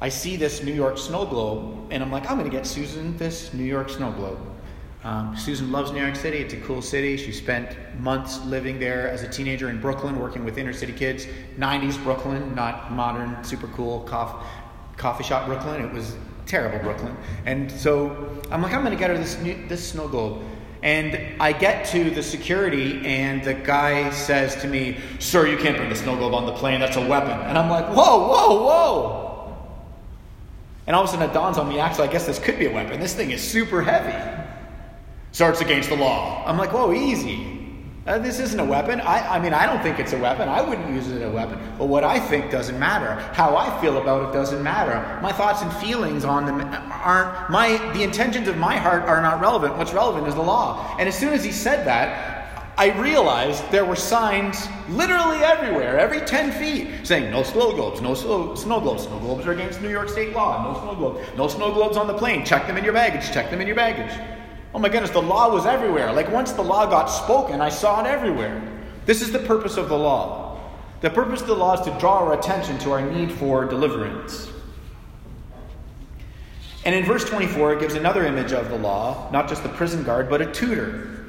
I 0.00 0.10
see 0.10 0.36
this 0.36 0.62
New 0.62 0.74
York 0.74 0.98
snow 0.98 1.24
globe, 1.24 1.88
and 1.90 2.02
I'm 2.02 2.12
like, 2.12 2.30
I'm 2.30 2.36
going 2.38 2.50
to 2.50 2.54
get 2.54 2.66
Susan 2.66 3.16
this 3.16 3.54
New 3.54 3.64
York 3.64 3.88
snow 3.88 4.12
globe. 4.12 4.38
Um, 5.04 5.36
Susan 5.36 5.72
loves 5.72 5.92
New 5.92 6.02
York 6.02 6.16
City. 6.16 6.38
It's 6.38 6.52
a 6.52 6.58
cool 6.58 6.82
city. 6.82 7.16
She 7.16 7.32
spent 7.32 7.76
months 8.00 8.44
living 8.44 8.78
there 8.78 9.08
as 9.08 9.22
a 9.22 9.28
teenager 9.28 9.70
in 9.70 9.80
Brooklyn, 9.80 10.18
working 10.18 10.44
with 10.44 10.58
inner 10.58 10.72
city 10.72 10.92
kids. 10.92 11.26
90s 11.58 12.02
Brooklyn, 12.02 12.54
not 12.54 12.92
modern, 12.92 13.42
super 13.42 13.68
cool 13.68 14.00
coffee, 14.00 14.44
coffee 14.96 15.24
shop 15.24 15.46
Brooklyn. 15.46 15.80
It 15.80 15.92
was 15.92 16.16
terrible 16.44 16.80
Brooklyn. 16.80 17.16
And 17.46 17.70
so 17.70 18.42
I'm 18.50 18.62
like, 18.62 18.74
I'm 18.74 18.82
going 18.82 18.92
to 18.92 18.98
get 18.98 19.10
her 19.10 19.16
this, 19.16 19.38
new, 19.38 19.66
this 19.68 19.92
snow 19.92 20.08
globe. 20.08 20.42
And 20.82 21.40
I 21.40 21.52
get 21.52 21.86
to 21.86 22.10
the 22.10 22.22
security, 22.22 23.04
and 23.06 23.42
the 23.42 23.54
guy 23.54 24.10
says 24.10 24.56
to 24.56 24.68
me, 24.68 24.98
Sir, 25.20 25.46
you 25.46 25.56
can't 25.56 25.76
bring 25.76 25.88
the 25.88 25.96
snow 25.96 26.16
globe 26.16 26.34
on 26.34 26.44
the 26.46 26.52
plane. 26.52 26.80
That's 26.80 26.96
a 26.96 27.06
weapon. 27.06 27.30
And 27.30 27.56
I'm 27.56 27.70
like, 27.70 27.86
Whoa, 27.86 28.28
whoa, 28.28 28.62
whoa. 28.62 29.25
And 30.86 30.94
all 30.94 31.02
of 31.02 31.08
a 31.08 31.12
sudden 31.12 31.28
it 31.28 31.32
dawns 31.32 31.58
on 31.58 31.68
me, 31.68 31.80
actually, 31.80 32.08
I 32.08 32.12
guess 32.12 32.26
this 32.26 32.38
could 32.38 32.58
be 32.58 32.66
a 32.66 32.72
weapon. 32.72 33.00
This 33.00 33.14
thing 33.14 33.30
is 33.30 33.42
super 33.42 33.82
heavy. 33.82 34.14
Starts 35.32 35.60
against 35.60 35.88
the 35.88 35.96
law. 35.96 36.44
I'm 36.46 36.56
like, 36.56 36.72
Whoa, 36.72 36.92
easy. 36.92 37.56
Uh, 38.06 38.18
this 38.18 38.38
isn't 38.38 38.60
a 38.60 38.64
weapon. 38.64 39.00
I, 39.00 39.36
I 39.36 39.40
mean, 39.40 39.52
I 39.52 39.66
don't 39.66 39.82
think 39.82 39.98
it's 39.98 40.12
a 40.12 40.18
weapon. 40.18 40.48
I 40.48 40.60
wouldn't 40.60 40.88
use 40.94 41.10
it 41.10 41.16
as 41.16 41.22
a 41.22 41.30
weapon. 41.30 41.58
But 41.76 41.86
what 41.86 42.04
I 42.04 42.20
think 42.20 42.52
doesn't 42.52 42.78
matter. 42.78 43.14
How 43.34 43.56
I 43.56 43.80
feel 43.80 43.98
about 43.98 44.28
it 44.28 44.32
doesn't 44.32 44.62
matter. 44.62 45.20
My 45.20 45.32
thoughts 45.32 45.62
and 45.62 45.72
feelings 45.72 46.24
on 46.24 46.46
them 46.46 46.60
aren't 46.60 47.50
my. 47.50 47.78
The 47.94 48.04
intentions 48.04 48.46
of 48.46 48.56
my 48.58 48.76
heart 48.76 49.02
are 49.02 49.20
not 49.20 49.40
relevant. 49.40 49.76
What's 49.76 49.92
relevant 49.92 50.28
is 50.28 50.36
the 50.36 50.42
law. 50.42 50.96
And 51.00 51.08
as 51.08 51.18
soon 51.18 51.32
as 51.32 51.42
he 51.42 51.50
said 51.50 51.84
that, 51.88 52.35
I 52.78 52.90
realized 53.00 53.70
there 53.70 53.86
were 53.86 53.96
signs 53.96 54.68
literally 54.90 55.38
everywhere, 55.38 55.98
every 55.98 56.20
10 56.20 56.52
feet, 56.52 57.06
saying 57.06 57.30
no 57.30 57.42
snow 57.42 57.72
globes, 57.72 58.02
no 58.02 58.12
snow, 58.12 58.54
snow 58.54 58.80
globes. 58.80 59.04
Snow 59.04 59.18
globes 59.18 59.46
are 59.46 59.52
against 59.52 59.80
New 59.80 59.88
York 59.88 60.10
State 60.10 60.34
law. 60.34 60.62
No 60.62 60.78
snow 60.80 60.94
globes. 60.94 61.36
No 61.36 61.48
snow 61.48 61.72
globes 61.72 61.96
on 61.96 62.06
the 62.06 62.12
plane. 62.12 62.44
Check 62.44 62.66
them 62.66 62.76
in 62.76 62.84
your 62.84 62.92
baggage. 62.92 63.32
Check 63.32 63.50
them 63.50 63.62
in 63.62 63.66
your 63.66 63.76
baggage. 63.76 64.12
Oh 64.74 64.78
my 64.78 64.90
goodness, 64.90 65.10
the 65.10 65.22
law 65.22 65.50
was 65.50 65.64
everywhere. 65.64 66.12
Like 66.12 66.30
once 66.30 66.52
the 66.52 66.62
law 66.62 66.84
got 66.84 67.06
spoken, 67.06 67.62
I 67.62 67.70
saw 67.70 68.04
it 68.04 68.06
everywhere. 68.06 68.62
This 69.06 69.22
is 69.22 69.32
the 69.32 69.38
purpose 69.38 69.78
of 69.78 69.88
the 69.88 69.96
law. 69.96 70.60
The 71.00 71.08
purpose 71.08 71.40
of 71.40 71.46
the 71.46 71.56
law 71.56 71.74
is 71.74 71.80
to 71.86 71.98
draw 71.98 72.18
our 72.18 72.38
attention 72.38 72.76
to 72.80 72.92
our 72.92 73.00
need 73.00 73.32
for 73.32 73.64
deliverance. 73.64 74.50
And 76.84 76.94
in 76.94 77.04
verse 77.04 77.24
24, 77.24 77.74
it 77.74 77.80
gives 77.80 77.94
another 77.94 78.26
image 78.26 78.52
of 78.52 78.68
the 78.68 78.76
law, 78.76 79.30
not 79.32 79.48
just 79.48 79.62
the 79.62 79.68
prison 79.70 80.04
guard, 80.04 80.28
but 80.28 80.42
a 80.42 80.52
tutor. 80.52 81.25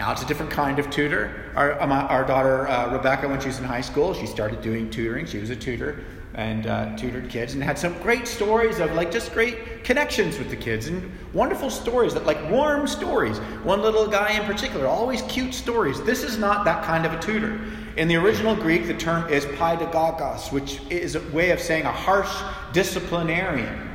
Now, 0.00 0.12
it's 0.12 0.22
a 0.22 0.26
different 0.26 0.50
kind 0.50 0.78
of 0.78 0.88
tutor. 0.88 1.52
Our, 1.54 1.78
um, 1.78 1.92
our 1.92 2.24
daughter, 2.24 2.66
uh, 2.68 2.90
Rebecca, 2.90 3.28
when 3.28 3.38
she 3.38 3.48
was 3.48 3.58
in 3.58 3.64
high 3.64 3.82
school, 3.82 4.14
she 4.14 4.24
started 4.24 4.62
doing 4.62 4.88
tutoring. 4.88 5.26
She 5.26 5.36
was 5.36 5.50
a 5.50 5.54
tutor 5.54 6.02
and 6.32 6.66
uh, 6.66 6.96
tutored 6.96 7.28
kids 7.28 7.52
and 7.52 7.62
had 7.62 7.78
some 7.78 7.92
great 7.98 8.26
stories 8.26 8.78
of 8.78 8.94
like 8.94 9.12
just 9.12 9.30
great 9.34 9.84
connections 9.84 10.38
with 10.38 10.48
the 10.48 10.56
kids 10.56 10.86
and 10.86 11.12
wonderful 11.34 11.68
stories 11.68 12.14
that 12.14 12.24
like 12.24 12.50
warm 12.50 12.86
stories. 12.86 13.36
One 13.62 13.82
little 13.82 14.06
guy 14.06 14.40
in 14.40 14.46
particular 14.46 14.86
always 14.86 15.20
cute 15.24 15.52
stories. 15.52 16.00
This 16.00 16.22
is 16.22 16.38
not 16.38 16.64
that 16.64 16.82
kind 16.82 17.04
of 17.04 17.12
a 17.12 17.20
tutor. 17.20 17.60
In 17.98 18.08
the 18.08 18.16
original 18.16 18.56
greek 18.56 18.86
the 18.86 18.94
term 18.94 19.30
is 19.30 19.44
paidagogos 19.44 20.50
which 20.50 20.80
is 20.88 21.14
a 21.14 21.20
way 21.28 21.50
of 21.50 21.60
saying 21.60 21.84
a 21.84 21.92
harsh 21.92 22.34
disciplinarian. 22.72 23.90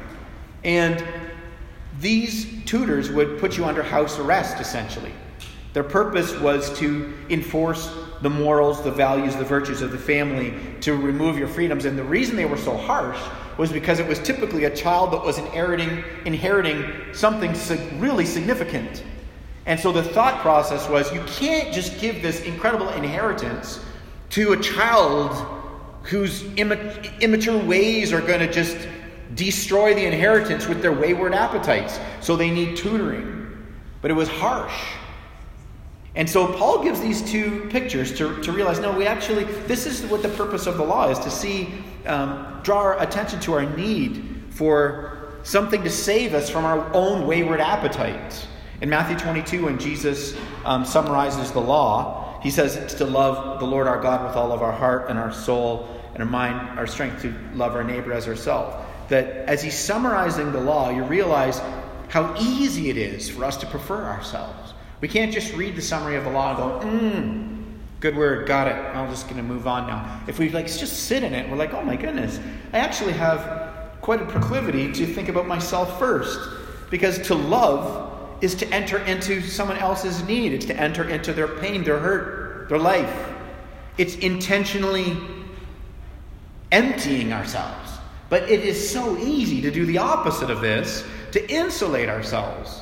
And 0.63 1.03
these 2.00 2.63
tutors 2.65 3.09
would 3.09 3.39
put 3.39 3.57
you 3.57 3.65
under 3.65 3.81
house 3.81 4.19
arrest 4.19 4.59
essentially 4.59 5.12
their 5.75 5.84
purpose 5.84 6.34
was 6.39 6.72
to 6.79 7.13
enforce 7.29 7.94
the 8.22 8.29
morals, 8.29 8.82
the 8.82 8.91
values, 8.91 9.36
the 9.36 9.44
virtues 9.44 9.82
of 9.82 9.91
the 9.91 9.98
family 9.98 10.53
to 10.79 10.96
remove 10.96 11.38
your 11.38 11.50
freedoms. 11.50 11.84
And 11.84 12.00
the 12.00 12.03
reason 12.03 12.38
they 12.38 12.46
were 12.46 12.55
so 12.55 12.77
harsh 12.77 13.20
was 13.58 13.74
because 13.74 14.00
it 14.00 14.08
was 14.08 14.20
typically 14.20 14.63
a 14.63 14.74
child 14.74 15.12
that 15.12 15.22
was 15.22 15.38
inheriting, 15.38 16.01
inheriting 16.24 16.86
something 17.12 17.51
really 18.00 18.25
significant. 18.25 19.03
And 19.65 19.77
so 19.77 19.91
the 19.91 20.01
thought 20.01 20.39
process 20.39 20.88
was 20.88 21.13
you 21.13 21.22
can't 21.27 21.74
just 21.74 22.00
give 22.00 22.22
this 22.22 22.39
incredible 22.44 22.88
inheritance 22.91 23.82
to 24.29 24.53
a 24.53 24.58
child 24.58 25.34
whose 26.03 26.46
immature 26.55 27.62
ways 27.65 28.13
are 28.13 28.22
going 28.22 28.39
to 28.39 28.50
just 28.50 28.77
destroy 29.34 29.94
the 29.94 30.05
inheritance 30.05 30.67
with 30.67 30.82
their 30.82 30.94
wayward 30.94 31.34
appetites. 31.34 32.00
So 32.22 32.38
they 32.38 32.50
need 32.50 32.77
tutoring. 32.77 33.41
But 34.01 34.10
it 34.10 34.13
was 34.13 34.29
harsh. 34.29 34.74
And 36.15 36.29
so 36.29 36.51
Paul 36.53 36.81
gives 36.84 37.01
these 37.01 37.22
two 37.22 37.67
pictures 37.69 38.17
to, 38.17 38.41
to 38.41 38.51
realize 38.51 38.79
no, 38.79 38.91
we 38.98 39.05
actually, 39.05 39.43
this 39.43 39.86
is 39.86 40.05
what 40.05 40.24
the 40.24 40.29
purpose 40.29 40.65
of 40.65 40.77
the 40.77 40.84
law 40.84 41.10
is 41.10 41.19
to 41.19 41.29
see, 41.29 41.74
um, 42.05 42.62
draw 42.63 42.79
our 42.79 43.01
attention 43.01 43.39
to 43.41 43.53
our 43.53 43.65
need 43.75 44.43
for 44.50 45.34
something 45.43 45.84
to 45.84 45.89
save 45.89 46.34
us 46.34 46.50
from 46.50 46.63
our 46.63 46.91
own 46.93 47.27
wayward 47.27 47.60
appetites. 47.60 48.48
In 48.81 48.89
Matthew 48.89 49.17
22, 49.17 49.65
when 49.65 49.77
Jesus 49.77 50.36
um, 50.63 50.86
summarizes 50.86 51.51
the 51.51 51.62
law, 51.62 52.39
he 52.41 52.50
says 52.50 52.75
it's 52.75 52.93
to 52.95 53.05
love 53.05 53.60
the 53.60 53.65
Lord 53.65 53.88
our 53.88 54.01
God 54.01 54.25
with 54.25 54.36
all 54.36 54.51
of 54.51 54.62
our 54.62 54.72
heart 54.72 55.10
and 55.10 55.19
our 55.19 55.34
soul 55.34 55.89
and 56.13 56.24
our 56.24 56.29
mind, 56.29 56.79
our 56.79 56.88
strength 56.88 57.22
to 57.24 57.34
love 57.53 57.75
our 57.75 57.84
neighbor 57.84 58.13
as 58.13 58.27
ourselves. 58.27 58.75
That 59.10 59.27
as 59.50 59.62
he's 59.62 59.77
summarizing 59.77 60.51
the 60.51 60.62
law, 60.62 60.89
you 60.89 61.03
realize 61.03 61.60
how 62.07 62.36
easy 62.39 62.89
it 62.89 62.98
is 62.98 63.29
for 63.29 63.43
us 63.43 63.57
to 63.57 63.65
prefer 63.65 64.03
ourselves. 64.03 64.64
We 65.05 65.09
can't 65.09 65.31
just 65.31 65.53
read 65.53 65.75
the 65.75 65.83
summary 65.83 66.15
of 66.15 66.24
the 66.24 66.31
law 66.31 66.50
and 66.50 66.57
go, 66.57 66.88
mmm, 66.88 67.63
good 68.00 68.17
word, 68.17 68.47
got 68.47 68.67
it. 68.67 68.74
I'm 68.74 69.07
just 69.07 69.25
going 69.25 69.38
to 69.38 69.43
move 69.43 69.67
on 69.67 69.85
now. 69.85 70.24
If 70.25 70.39
we 70.39 70.50
like 70.50 70.65
just 70.65 71.03
sit 71.03 71.21
in 71.21 71.31
it, 71.35 71.47
we're 71.47 71.57
like, 71.57 71.75
oh 71.75 71.83
my 71.83 71.95
goodness, 71.95 72.39
I 72.74 72.79
actually 72.79 73.13
have 73.13 74.00
quite 74.01 74.19
a 74.19 74.25
proclivity 74.25 74.91
to 74.93 75.05
think 75.05 75.29
about 75.29 75.45
myself 75.45 76.00
first. 76.00 76.39
Because 76.89 77.19
to 77.27 77.35
love 77.35 78.41
is 78.41 78.55
to 78.55 78.67
enter 78.74 78.97
into 78.97 79.43
someone 79.43 79.77
else's 79.77 80.24
need, 80.24 80.53
it's 80.53 80.65
to 80.65 80.75
enter 80.75 81.07
into 81.07 81.33
their 81.33 81.50
pain, 81.50 81.83
their 81.83 82.00
hurt, 82.00 82.67
their 82.69 82.79
life. 82.79 83.29
It's 84.00 84.15
intentionally 84.15 85.15
emptying 86.71 87.31
ourselves. 87.31 87.91
But 88.29 88.50
it 88.50 88.62
is 88.62 88.89
so 88.89 89.19
easy 89.19 89.62
to 89.62 89.69
do 89.69 89.85
the 89.85 90.00
opposite 90.00 90.50
of 90.50 90.62
this, 90.62 91.05
to 91.33 91.47
insulate 91.47 92.09
ourselves 92.09 92.81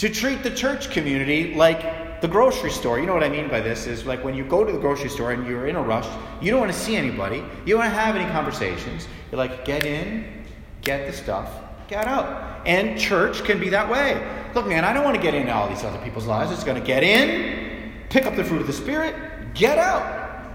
to 0.00 0.08
treat 0.08 0.42
the 0.42 0.50
church 0.50 0.90
community 0.90 1.52
like 1.52 2.22
the 2.22 2.26
grocery 2.26 2.70
store. 2.70 2.98
You 2.98 3.04
know 3.04 3.12
what 3.12 3.22
I 3.22 3.28
mean 3.28 3.48
by 3.48 3.60
this 3.60 3.86
is 3.86 4.06
like 4.06 4.24
when 4.24 4.34
you 4.34 4.44
go 4.44 4.64
to 4.64 4.72
the 4.72 4.78
grocery 4.78 5.10
store 5.10 5.32
and 5.32 5.46
you're 5.46 5.66
in 5.66 5.76
a 5.76 5.82
rush, 5.82 6.06
you 6.40 6.50
don't 6.50 6.58
want 6.58 6.72
to 6.72 6.78
see 6.78 6.96
anybody, 6.96 7.44
you 7.66 7.74
don't 7.74 7.80
want 7.80 7.92
to 7.92 8.00
have 8.00 8.16
any 8.16 8.24
conversations. 8.32 9.06
You're 9.30 9.36
like, 9.36 9.66
get 9.66 9.84
in, 9.84 10.46
get 10.80 11.06
the 11.06 11.12
stuff, 11.12 11.50
get 11.86 12.06
out. 12.06 12.66
And 12.66 12.98
church 12.98 13.44
can 13.44 13.60
be 13.60 13.68
that 13.68 13.90
way. 13.90 14.26
Look, 14.54 14.66
man, 14.66 14.86
I 14.86 14.94
don't 14.94 15.04
want 15.04 15.16
to 15.16 15.22
get 15.22 15.34
into 15.34 15.52
all 15.52 15.68
these 15.68 15.84
other 15.84 15.98
people's 15.98 16.26
lives. 16.26 16.50
It's 16.50 16.64
going 16.64 16.80
to 16.80 16.86
get 16.86 17.02
in, 17.02 17.92
pick 18.08 18.24
up 18.24 18.36
the 18.36 18.44
fruit 18.44 18.62
of 18.62 18.66
the 18.66 18.72
Spirit, 18.72 19.14
get 19.52 19.76
out. 19.76 20.46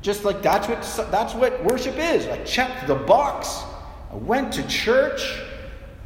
Just 0.00 0.24
like 0.24 0.40
that's 0.40 0.68
what 0.68 1.10
that's 1.10 1.34
what 1.34 1.62
worship 1.62 1.98
is. 1.98 2.28
I 2.28 2.42
checked 2.44 2.86
the 2.86 2.94
box. 2.94 3.62
I 4.10 4.16
went 4.16 4.54
to 4.54 4.66
church. 4.68 5.43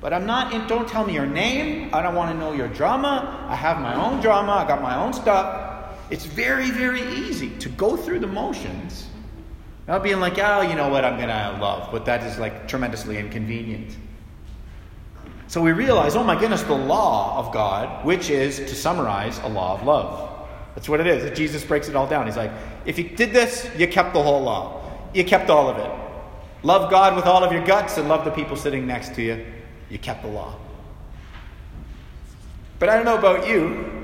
But 0.00 0.12
I'm 0.12 0.26
not 0.26 0.52
in, 0.52 0.66
don't 0.68 0.88
tell 0.88 1.04
me 1.04 1.12
your 1.12 1.26
name. 1.26 1.90
I 1.92 2.02
don't 2.02 2.14
want 2.14 2.30
to 2.30 2.38
know 2.38 2.52
your 2.52 2.68
drama. 2.68 3.46
I 3.48 3.56
have 3.56 3.80
my 3.80 3.94
own 3.94 4.20
drama. 4.20 4.52
I 4.52 4.68
got 4.68 4.80
my 4.80 4.96
own 4.96 5.12
stuff. 5.12 5.98
It's 6.10 6.24
very, 6.24 6.70
very 6.70 7.02
easy 7.02 7.50
to 7.58 7.68
go 7.68 7.96
through 7.96 8.20
the 8.20 8.26
motions 8.26 9.08
without 9.80 10.02
being 10.02 10.20
like, 10.20 10.38
oh, 10.38 10.60
you 10.62 10.76
know 10.76 10.88
what, 10.88 11.04
I'm 11.04 11.16
going 11.16 11.28
to 11.28 11.58
love. 11.60 11.90
But 11.90 12.04
that 12.04 12.22
is 12.22 12.38
like 12.38 12.68
tremendously 12.68 13.18
inconvenient. 13.18 13.96
So 15.48 15.60
we 15.60 15.72
realize, 15.72 16.14
oh 16.14 16.22
my 16.22 16.38
goodness, 16.38 16.62
the 16.62 16.74
law 16.74 17.38
of 17.38 17.52
God, 17.52 18.04
which 18.04 18.30
is, 18.30 18.58
to 18.58 18.74
summarize, 18.74 19.38
a 19.40 19.48
law 19.48 19.74
of 19.74 19.82
love. 19.82 20.48
That's 20.74 20.88
what 20.88 21.00
it 21.00 21.06
is. 21.06 21.36
Jesus 21.36 21.64
breaks 21.64 21.88
it 21.88 21.96
all 21.96 22.06
down. 22.06 22.26
He's 22.26 22.36
like, 22.36 22.52
if 22.84 22.98
you 22.98 23.08
did 23.08 23.32
this, 23.32 23.68
you 23.76 23.88
kept 23.88 24.14
the 24.14 24.22
whole 24.22 24.42
law. 24.42 24.80
You 25.12 25.24
kept 25.24 25.50
all 25.50 25.68
of 25.68 25.78
it. 25.78 25.90
Love 26.62 26.90
God 26.90 27.16
with 27.16 27.24
all 27.24 27.42
of 27.42 27.50
your 27.50 27.64
guts 27.64 27.98
and 27.98 28.08
love 28.08 28.24
the 28.24 28.30
people 28.30 28.56
sitting 28.56 28.86
next 28.86 29.14
to 29.14 29.22
you 29.22 29.44
you 29.90 29.98
kept 29.98 30.22
the 30.22 30.28
law. 30.28 30.54
But 32.78 32.88
I 32.88 32.96
don't 32.96 33.04
know 33.04 33.18
about 33.18 33.48
you. 33.48 33.98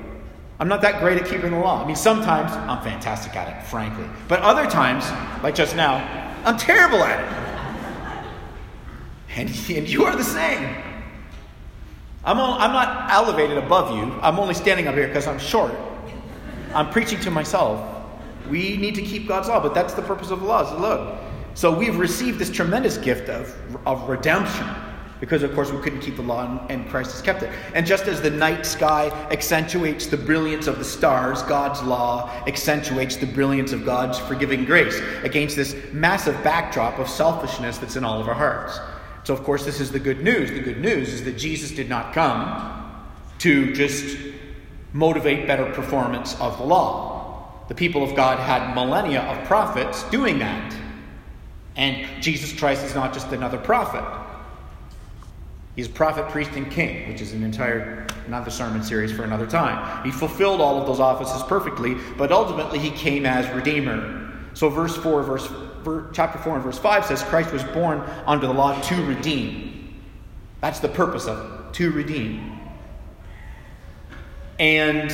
I'm 0.59 0.67
not 0.67 0.81
that 0.81 1.01
great 1.01 1.21
at 1.21 1.27
keeping 1.27 1.51
the 1.51 1.59
law. 1.59 1.83
I 1.83 1.87
mean, 1.87 1.95
sometimes 1.95 2.51
I'm 2.51 2.81
fantastic 2.81 3.35
at 3.35 3.57
it, 3.57 3.67
frankly. 3.67 4.05
But 4.27 4.39
other 4.41 4.69
times, 4.69 5.05
like 5.43 5.55
just 5.55 5.75
now, 5.75 5.95
I'm 6.45 6.57
terrible 6.57 7.03
at 7.03 7.19
it. 7.19 7.45
And, 9.35 9.49
and 9.77 9.89
you 9.89 10.05
are 10.05 10.15
the 10.15 10.23
same. 10.23 10.75
I'm, 12.23 12.39
all, 12.39 12.57
I'm 12.59 12.71
not 12.71 13.11
elevated 13.11 13.57
above 13.57 13.95
you. 13.95 14.11
I'm 14.21 14.39
only 14.39 14.53
standing 14.53 14.87
up 14.87 14.95
here 14.95 15.07
because 15.07 15.27
I'm 15.27 15.39
short. 15.39 15.73
I'm 16.73 16.89
preaching 16.89 17.19
to 17.21 17.31
myself. 17.31 17.91
We 18.49 18.77
need 18.77 18.95
to 18.95 19.01
keep 19.01 19.27
God's 19.27 19.47
law, 19.47 19.59
but 19.59 19.73
that's 19.73 19.93
the 19.93 20.01
purpose 20.01 20.31
of 20.31 20.39
the 20.39 20.45
law. 20.45 20.65
So 20.65 20.77
look, 20.77 21.19
so 21.53 21.77
we've 21.77 21.97
received 21.97 22.39
this 22.39 22.49
tremendous 22.49 22.97
gift 22.97 23.29
of, 23.29 23.55
of 23.85 24.09
redemption 24.09 24.67
because, 25.19 25.43
of 25.43 25.53
course, 25.53 25.71
we 25.71 25.79
couldn't 25.79 26.01
keep 26.01 26.17
the 26.17 26.21
law 26.21 26.65
and 26.69 26.89
Christ 26.89 27.11
has 27.11 27.21
kept 27.21 27.43
it. 27.43 27.49
And 27.73 27.85
just 27.85 28.05
as 28.07 28.21
the 28.21 28.29
night 28.29 28.65
sky 28.65 29.09
accentuates 29.31 30.07
the 30.07 30.17
brilliance 30.17 30.67
of 30.67 30.77
the 30.77 30.85
stars, 30.85 31.41
God's 31.43 31.81
law 31.81 32.29
accentuates 32.47 33.15
the 33.15 33.25
brilliance 33.25 33.71
of 33.71 33.85
God's 33.85 34.19
forgiving 34.19 34.65
grace 34.65 34.99
against 35.23 35.55
this 35.55 35.75
massive 35.93 36.41
backdrop 36.43 36.99
of 36.99 37.09
selfishness 37.09 37.77
that's 37.77 37.95
in 37.95 38.03
all 38.03 38.19
of 38.19 38.27
our 38.27 38.33
hearts. 38.33 38.79
So, 39.23 39.33
of 39.33 39.43
course, 39.43 39.65
this 39.65 39.79
is 39.79 39.91
the 39.91 39.99
good 39.99 40.21
news. 40.21 40.51
The 40.51 40.59
good 40.59 40.81
news 40.81 41.13
is 41.13 41.23
that 41.23 41.37
Jesus 41.37 41.71
did 41.71 41.89
not 41.89 42.13
come 42.13 42.91
to 43.39 43.73
just 43.73 44.17
motivate 44.93 45.47
better 45.47 45.65
performance 45.71 46.39
of 46.39 46.57
the 46.57 46.63
law. 46.63 47.65
The 47.67 47.75
people 47.75 48.03
of 48.03 48.15
God 48.15 48.39
had 48.39 48.75
millennia 48.75 49.21
of 49.21 49.47
prophets 49.47 50.03
doing 50.09 50.39
that. 50.39 50.75
And 51.75 52.21
Jesus 52.21 52.57
Christ 52.57 52.85
is 52.85 52.95
not 52.95 53.13
just 53.13 53.31
another 53.31 53.57
prophet. 53.57 54.03
He's 55.75 55.87
prophet, 55.87 56.29
priest, 56.29 56.51
and 56.51 56.71
king, 56.71 57.09
which 57.09 57.21
is 57.21 57.33
an 57.33 57.43
entire 57.43 58.07
another 58.27 58.49
sermon 58.49 58.83
series 58.83 59.11
for 59.11 59.23
another 59.23 59.45
time. 59.45 60.03
He 60.03 60.11
fulfilled 60.11 60.61
all 60.61 60.79
of 60.79 60.87
those 60.87 60.99
offices 60.99 61.43
perfectly, 61.43 61.95
but 62.17 62.31
ultimately 62.31 62.79
he 62.79 62.91
came 62.91 63.25
as 63.25 63.47
redeemer. 63.53 64.31
So 64.53 64.69
verse 64.69 64.95
4, 64.95 65.23
verse, 65.23 65.47
chapter 66.13 66.39
4 66.39 66.55
and 66.55 66.63
verse 66.63 66.79
5 66.79 67.05
says 67.05 67.21
Christ 67.23 67.51
was 67.51 67.63
born 67.65 67.99
under 68.25 68.47
the 68.47 68.53
law 68.53 68.79
to 68.79 69.05
redeem. 69.05 70.01
That's 70.61 70.79
the 70.79 70.87
purpose 70.87 71.27
of 71.27 71.37
it, 71.67 71.73
to 71.75 71.91
redeem. 71.91 72.59
And 74.57 75.11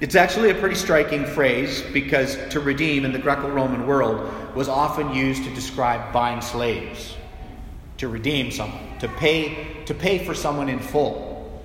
it's 0.00 0.14
actually 0.14 0.50
a 0.50 0.54
pretty 0.54 0.76
striking 0.76 1.26
phrase 1.26 1.82
because 1.92 2.38
to 2.50 2.60
redeem 2.60 3.04
in 3.04 3.12
the 3.12 3.18
Greco 3.18 3.50
Roman 3.50 3.86
world 3.86 4.54
was 4.54 4.68
often 4.68 5.12
used 5.12 5.42
to 5.44 5.54
describe 5.54 6.12
buying 6.12 6.40
slaves, 6.40 7.16
to 7.98 8.08
redeem 8.08 8.50
someone, 8.50 8.98
to 9.00 9.08
pay, 9.08 9.82
to 9.84 9.94
pay 9.94 10.24
for 10.24 10.34
someone 10.34 10.68
in 10.68 10.78
full, 10.78 11.62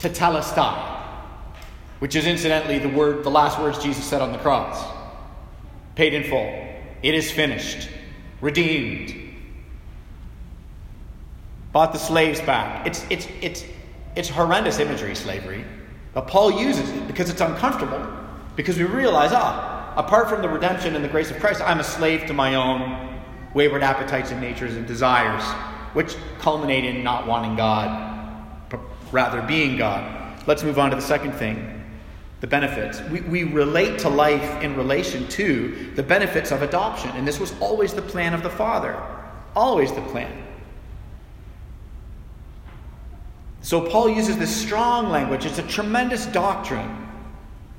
To 0.00 0.08
tetelestai, 0.08 0.90
which 2.00 2.16
is 2.16 2.26
incidentally 2.26 2.78
the 2.78 2.88
word, 2.88 3.22
the 3.22 3.30
last 3.30 3.60
words 3.60 3.78
Jesus 3.78 4.04
said 4.04 4.20
on 4.20 4.32
the 4.32 4.38
cross. 4.38 4.84
Paid 5.94 6.14
in 6.14 6.24
full. 6.24 6.68
It 7.02 7.14
is 7.14 7.30
finished. 7.30 7.88
Redeemed. 8.40 9.14
Bought 11.72 11.92
the 11.92 11.98
slaves 11.98 12.40
back. 12.40 12.86
It's, 12.86 13.04
it's, 13.08 13.28
it's, 13.40 13.64
it's 14.16 14.28
horrendous 14.28 14.78
imagery, 14.78 15.14
slavery. 15.14 15.64
But 16.14 16.26
Paul 16.26 16.50
uses 16.60 16.90
it 16.90 17.06
because 17.06 17.30
it's 17.30 17.40
uncomfortable, 17.40 18.04
because 18.56 18.78
we 18.78 18.84
realize, 18.84 19.30
ah, 19.32 19.94
apart 19.96 20.28
from 20.28 20.42
the 20.42 20.48
redemption 20.48 20.94
and 20.94 21.04
the 21.04 21.08
grace 21.08 21.30
of 21.30 21.38
Christ, 21.38 21.60
I'm 21.60 21.80
a 21.80 21.84
slave 21.84 22.26
to 22.26 22.34
my 22.34 22.54
own 22.54 23.11
wayward 23.54 23.82
appetites 23.82 24.30
and 24.30 24.40
natures 24.40 24.76
and 24.76 24.86
desires, 24.86 25.42
which 25.92 26.16
culminate 26.38 26.84
in 26.84 27.02
not 27.02 27.26
wanting 27.26 27.56
God, 27.56 28.68
but 28.68 28.80
rather 29.10 29.42
being 29.42 29.76
God. 29.76 30.42
Let's 30.46 30.62
move 30.62 30.78
on 30.78 30.90
to 30.90 30.96
the 30.96 31.02
second 31.02 31.32
thing 31.32 31.78
the 32.40 32.48
benefits. 32.48 33.00
We, 33.02 33.20
we 33.20 33.44
relate 33.44 34.00
to 34.00 34.08
life 34.08 34.64
in 34.64 34.76
relation 34.76 35.28
to 35.28 35.92
the 35.94 36.02
benefits 36.02 36.50
of 36.50 36.62
adoption. 36.62 37.10
And 37.10 37.26
this 37.26 37.38
was 37.38 37.54
always 37.60 37.94
the 37.94 38.02
plan 38.02 38.34
of 38.34 38.42
the 38.42 38.50
Father. 38.50 39.00
Always 39.54 39.92
the 39.92 40.00
plan. 40.00 40.42
So 43.60 43.88
Paul 43.88 44.08
uses 44.08 44.38
this 44.38 44.54
strong 44.54 45.08
language. 45.10 45.46
It's 45.46 45.60
a 45.60 45.62
tremendous 45.68 46.26
doctrine 46.26 47.01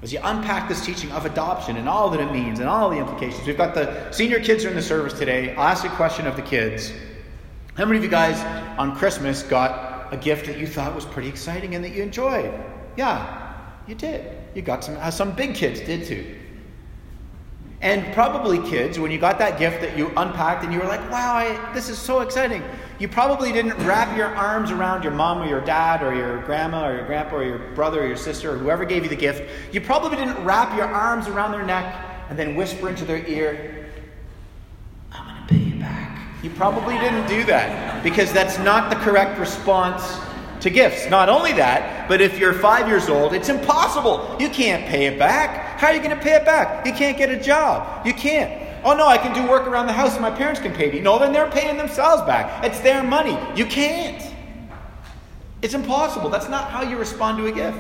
as 0.04 0.12
you 0.12 0.20
unpack 0.22 0.68
this 0.68 0.86
teaching 0.86 1.10
of 1.14 1.26
adoption 1.26 1.78
and 1.78 1.88
all 1.88 2.10
that 2.10 2.20
it 2.20 2.30
means 2.32 2.60
and 2.60 2.68
all 2.68 2.90
the 2.90 2.98
implications. 2.98 3.48
We've 3.48 3.58
got 3.58 3.74
the 3.74 4.12
senior 4.12 4.42
kids 4.42 4.66
are 4.66 4.70
in 4.70 4.76
the 4.76 4.82
service 4.82 5.18
today. 5.18 5.56
I'll 5.56 5.70
ask 5.70 5.86
a 5.86 5.90
question 5.90 6.28
of 6.28 6.36
the 6.36 6.42
kids. 6.42 6.92
How 7.76 7.86
many 7.86 7.98
of 7.98 8.04
you 8.04 8.10
guys 8.10 8.44
on 8.78 8.98
Christmas 8.98 9.44
got 9.44 10.14
a 10.14 10.18
gift 10.18 10.46
that 10.48 10.60
you 10.60 10.68
thought 10.68 10.94
was 10.94 11.06
pretty 11.06 11.30
exciting 11.30 11.74
and 11.74 11.84
that 11.86 11.92
you 11.92 12.04
enjoyed? 12.04 12.54
Yeah, 12.98 13.62
you 13.88 13.96
did. 13.96 14.38
You 14.54 14.62
got 14.62 14.84
some, 14.84 14.98
uh, 14.98 15.10
some 15.10 15.32
big 15.32 15.56
kids 15.56 15.80
did 15.80 16.06
too. 16.06 16.38
And 17.84 18.14
probably 18.14 18.60
kids, 18.70 18.98
when 18.98 19.12
you 19.12 19.20
got 19.20 19.38
that 19.40 19.60
gift 19.60 19.82
that 19.82 19.98
you 19.98 20.08
unpacked 20.16 20.64
and 20.64 20.72
you 20.72 20.80
were 20.80 20.86
like, 20.86 21.02
wow, 21.12 21.36
I, 21.36 21.74
this 21.74 21.90
is 21.90 22.00
so 22.00 22.22
exciting, 22.22 22.64
you 22.98 23.10
probably 23.10 23.52
didn't 23.52 23.76
wrap 23.86 24.16
your 24.18 24.28
arms 24.28 24.72
around 24.72 25.04
your 25.04 25.12
mom 25.12 25.42
or 25.42 25.48
your 25.48 25.60
dad 25.60 26.02
or 26.02 26.16
your 26.16 26.42
grandma 26.44 26.88
or 26.88 26.96
your 26.96 27.06
grandpa 27.06 27.40
or 27.40 27.44
your 27.44 27.60
brother 27.76 28.02
or 28.02 28.08
your 28.08 28.16
sister 28.16 28.54
or 28.54 28.58
whoever 28.58 28.86
gave 28.86 29.04
you 29.04 29.10
the 29.10 29.18
gift. 29.18 29.44
You 29.74 29.82
probably 29.82 30.16
didn't 30.16 30.42
wrap 30.46 30.78
your 30.78 30.88
arms 30.88 31.28
around 31.28 31.52
their 31.52 31.66
neck 31.66 31.94
and 32.30 32.40
then 32.40 32.56
whisper 32.56 32.88
into 32.88 33.04
their 33.04 33.28
ear, 33.28 33.90
I'm 35.12 35.28
going 35.28 35.46
to 35.46 35.54
pay 35.54 35.60
you 35.60 35.78
back. 35.78 36.22
You 36.42 36.52
probably 36.52 36.98
didn't 37.00 37.28
do 37.28 37.44
that 37.44 38.02
because 38.02 38.32
that's 38.32 38.58
not 38.60 38.92
the 38.92 38.96
correct 38.96 39.38
response 39.38 40.20
to 40.64 40.70
gifts. 40.70 41.10
Not 41.10 41.30
only 41.30 41.54
that, 41.54 42.08
but 42.08 42.22
if 42.22 42.40
you're 42.40 42.54
five 42.54 42.88
years 42.88 43.10
old, 43.10 43.34
it's 43.34 43.50
impossible. 43.50 44.36
You 44.40 44.50
can't 44.50 44.86
pay 44.86 45.08
it 45.08 45.20
back. 45.20 45.80
How 45.80 45.88
are 45.88 45.94
you 45.94 46.02
going 46.02 46.18
to 46.18 46.22
pay 46.22 46.36
it 46.36 46.46
back? 46.46 46.86
You 46.86 46.94
can't 46.94 47.18
get 47.18 47.30
a 47.30 47.40
job. 47.40 48.06
You 48.06 48.14
can't. 48.14 48.62
Oh 48.86 48.96
no, 48.96 49.08
I 49.08 49.18
can 49.18 49.34
do 49.34 49.50
work 49.50 49.68
around 49.68 49.88
the 49.88 49.94
house 49.94 50.14
and 50.14 50.22
my 50.22 50.32
parents 50.32 50.60
can 50.60 50.74
pay 50.74 50.92
me. 50.92 51.00
No, 51.00 51.20
then 51.20 51.32
they're 51.32 51.52
paying 51.52 51.78
themselves 51.78 52.24
back. 52.24 52.64
It's 52.66 52.80
their 52.80 53.04
money. 53.04 53.38
You 53.56 53.66
can't. 53.66 54.24
It's 55.62 55.74
impossible. 55.74 56.30
That's 56.30 56.50
not 56.50 56.70
how 56.70 56.84
you 56.84 56.98
respond 56.98 57.38
to 57.38 57.48
a 57.48 57.52
gift. 57.52 57.78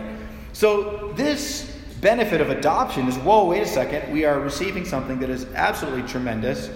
So, 0.53 1.11
this 1.15 1.77
benefit 1.99 2.39
of 2.39 2.49
adoption 2.49 3.07
is 3.07 3.17
whoa, 3.17 3.45
wait 3.45 3.63
a 3.63 3.65
second. 3.65 4.13
We 4.13 4.23
are 4.23 4.39
receiving 4.39 4.85
something 4.85 5.19
that 5.19 5.29
is 5.29 5.45
absolutely 5.55 6.03
tremendous. 6.03 6.69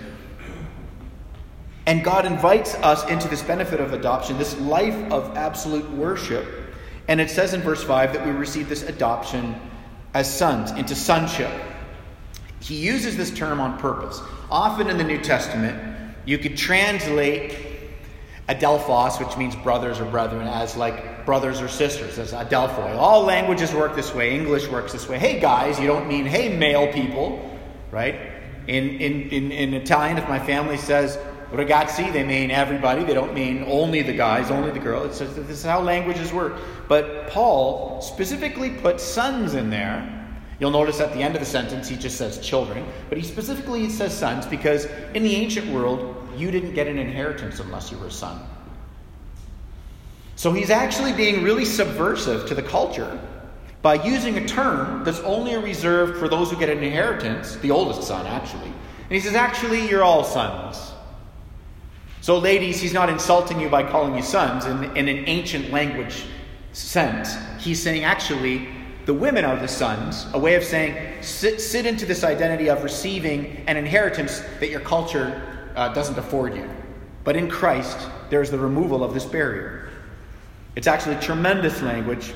And 1.88 2.04
God 2.04 2.26
invites 2.26 2.76
us 2.76 3.10
into 3.10 3.30
this 3.30 3.42
benefit 3.42 3.80
of 3.80 3.94
adoption, 3.94 4.38
this 4.38 4.60
life 4.60 4.94
of 5.10 5.38
absolute 5.38 5.90
worship. 5.92 6.46
And 7.08 7.22
it 7.22 7.30
says 7.30 7.54
in 7.54 7.62
verse 7.62 7.82
5 7.82 8.12
that 8.12 8.26
we 8.26 8.34
receive 8.34 8.68
this 8.68 8.84
adoption 8.84 9.56
as 10.14 10.32
sons, 10.32 10.72
into 10.72 10.96
sonship. 10.96 11.50
He 12.60 12.76
uses 12.76 13.16
this 13.16 13.32
term 13.32 13.62
on 13.62 13.80
purpose. 13.80 14.22
Often 14.52 14.90
in 14.90 14.98
the 14.98 15.04
New 15.06 15.22
Testament, 15.22 16.14
you 16.26 16.38
could 16.38 16.58
translate 16.58 17.56
adelphos, 18.50 19.26
which 19.26 19.38
means 19.38 19.56
brothers 19.56 20.02
or 20.02 20.06
brethren, 20.06 20.46
as 20.46 20.76
like 20.76 21.26
brothers 21.26 21.62
or 21.62 21.70
sisters, 21.70 22.20
as 22.20 22.34
adelphoi. 22.34 22.98
All 22.98 23.24
languages 23.24 23.74
work 23.74 23.96
this 23.96 24.14
way. 24.14 24.36
English 24.36 24.68
works 24.68 24.92
this 24.92 25.08
way. 25.08 25.20
Hey 25.20 25.40
guys, 25.40 25.80
you 25.80 25.88
don't 25.88 26.10
mean 26.10 26.26
hey 26.26 26.58
male 26.58 26.92
people, 26.92 27.58
right? 27.92 28.16
In, 28.68 28.90
in, 29.00 29.30
in, 29.30 29.52
in 29.54 29.74
Italian, 29.74 30.18
if 30.18 30.28
my 30.28 30.40
family 30.40 30.76
says 30.76 31.18
Ragazzi, 31.52 32.12
they 32.12 32.24
mean 32.24 32.52
everybody. 32.52 33.04
They 33.04 33.14
don't 33.14 33.34
mean 33.34 33.64
only 33.68 34.02
the 34.02 34.14
guys, 34.14 34.52
only 34.52 34.72
the 34.72 34.80
girls. 34.80 35.22
It's, 35.22 35.34
this 35.34 35.50
is 35.50 35.64
how 35.64 35.80
languages 35.80 36.34
work. 36.34 36.56
But 36.88 37.28
Paul 37.30 38.02
specifically 38.02 38.72
put 38.72 39.00
sons 39.00 39.54
in 39.54 39.70
there. 39.70 40.14
You'll 40.60 40.72
notice 40.72 41.00
at 41.00 41.14
the 41.14 41.20
end 41.20 41.36
of 41.36 41.40
the 41.40 41.46
sentence 41.46 41.88
he 41.88 41.96
just 41.96 42.18
says 42.18 42.40
children, 42.40 42.86
but 43.10 43.18
he 43.18 43.24
specifically 43.24 43.90
says 43.90 44.18
sons 44.18 44.46
because 44.46 44.86
in 45.14 45.24
the 45.24 45.36
ancient 45.36 45.72
world, 45.72 46.16
you 46.36 46.52
didn't 46.52 46.74
get 46.74 46.88
an 46.88 46.98
inheritance 46.98 47.60
unless 47.60 47.92
you 47.92 47.98
were 47.98 48.08
a 48.08 48.12
son. 48.12 48.42
So 50.36 50.52
he's 50.52 50.70
actually 50.70 51.14
being 51.14 51.44
really 51.44 51.66
subversive 51.66 52.48
to 52.48 52.56
the 52.56 52.62
culture 52.62 53.20
by 53.82 53.96
using 54.04 54.38
a 54.38 54.48
term 54.48 55.04
that's 55.04 55.20
only 55.22 55.56
reserved 55.56 56.20
for 56.20 56.28
those 56.28 56.52
who 56.52 56.58
get 56.58 56.70
an 56.70 56.84
inheritance, 56.84 57.56
the 57.58 57.72
oldest 57.72 58.04
son, 58.04 58.26
actually. 58.26 58.66
And 58.66 59.12
he 59.12 59.20
says, 59.20 59.34
actually, 59.34 59.88
you're 59.88 60.04
all 60.04 60.24
sons. 60.24 60.92
So, 62.28 62.38
ladies, 62.38 62.82
he's 62.82 62.92
not 62.92 63.10
insulting 63.10 63.58
you 63.58 63.70
by 63.70 63.90
calling 63.90 64.14
you 64.14 64.22
sons 64.22 64.66
in, 64.66 64.84
in 64.98 65.08
an 65.08 65.30
ancient 65.30 65.72
language 65.72 66.26
sense. 66.74 67.38
He's 67.58 67.82
saying, 67.82 68.04
actually, 68.04 68.68
the 69.06 69.14
women 69.14 69.46
are 69.46 69.56
the 69.58 69.70
sons, 69.70 70.28
a 70.34 70.38
way 70.38 70.56
of 70.56 70.64
saying, 70.66 71.24
sit, 71.24 71.62
sit 71.62 71.86
into 71.86 72.06
this 72.06 72.26
identity 72.26 72.70
of 72.70 72.84
receiving 72.84 73.64
an 73.68 73.78
inheritance 73.78 74.42
that 74.60 74.70
your 74.70 74.82
culture 74.82 75.42
uh, 75.78 75.94
doesn't 75.94 76.20
afford 76.20 76.54
you. 76.54 76.70
But 77.24 77.38
in 77.38 77.50
Christ, 77.50 77.98
there's 78.30 78.52
the 78.52 78.60
removal 78.60 79.06
of 79.06 79.14
this 79.14 79.24
barrier. 79.24 79.88
It's 80.76 80.88
actually 80.88 81.16
tremendous 81.22 81.82
language 81.82 82.34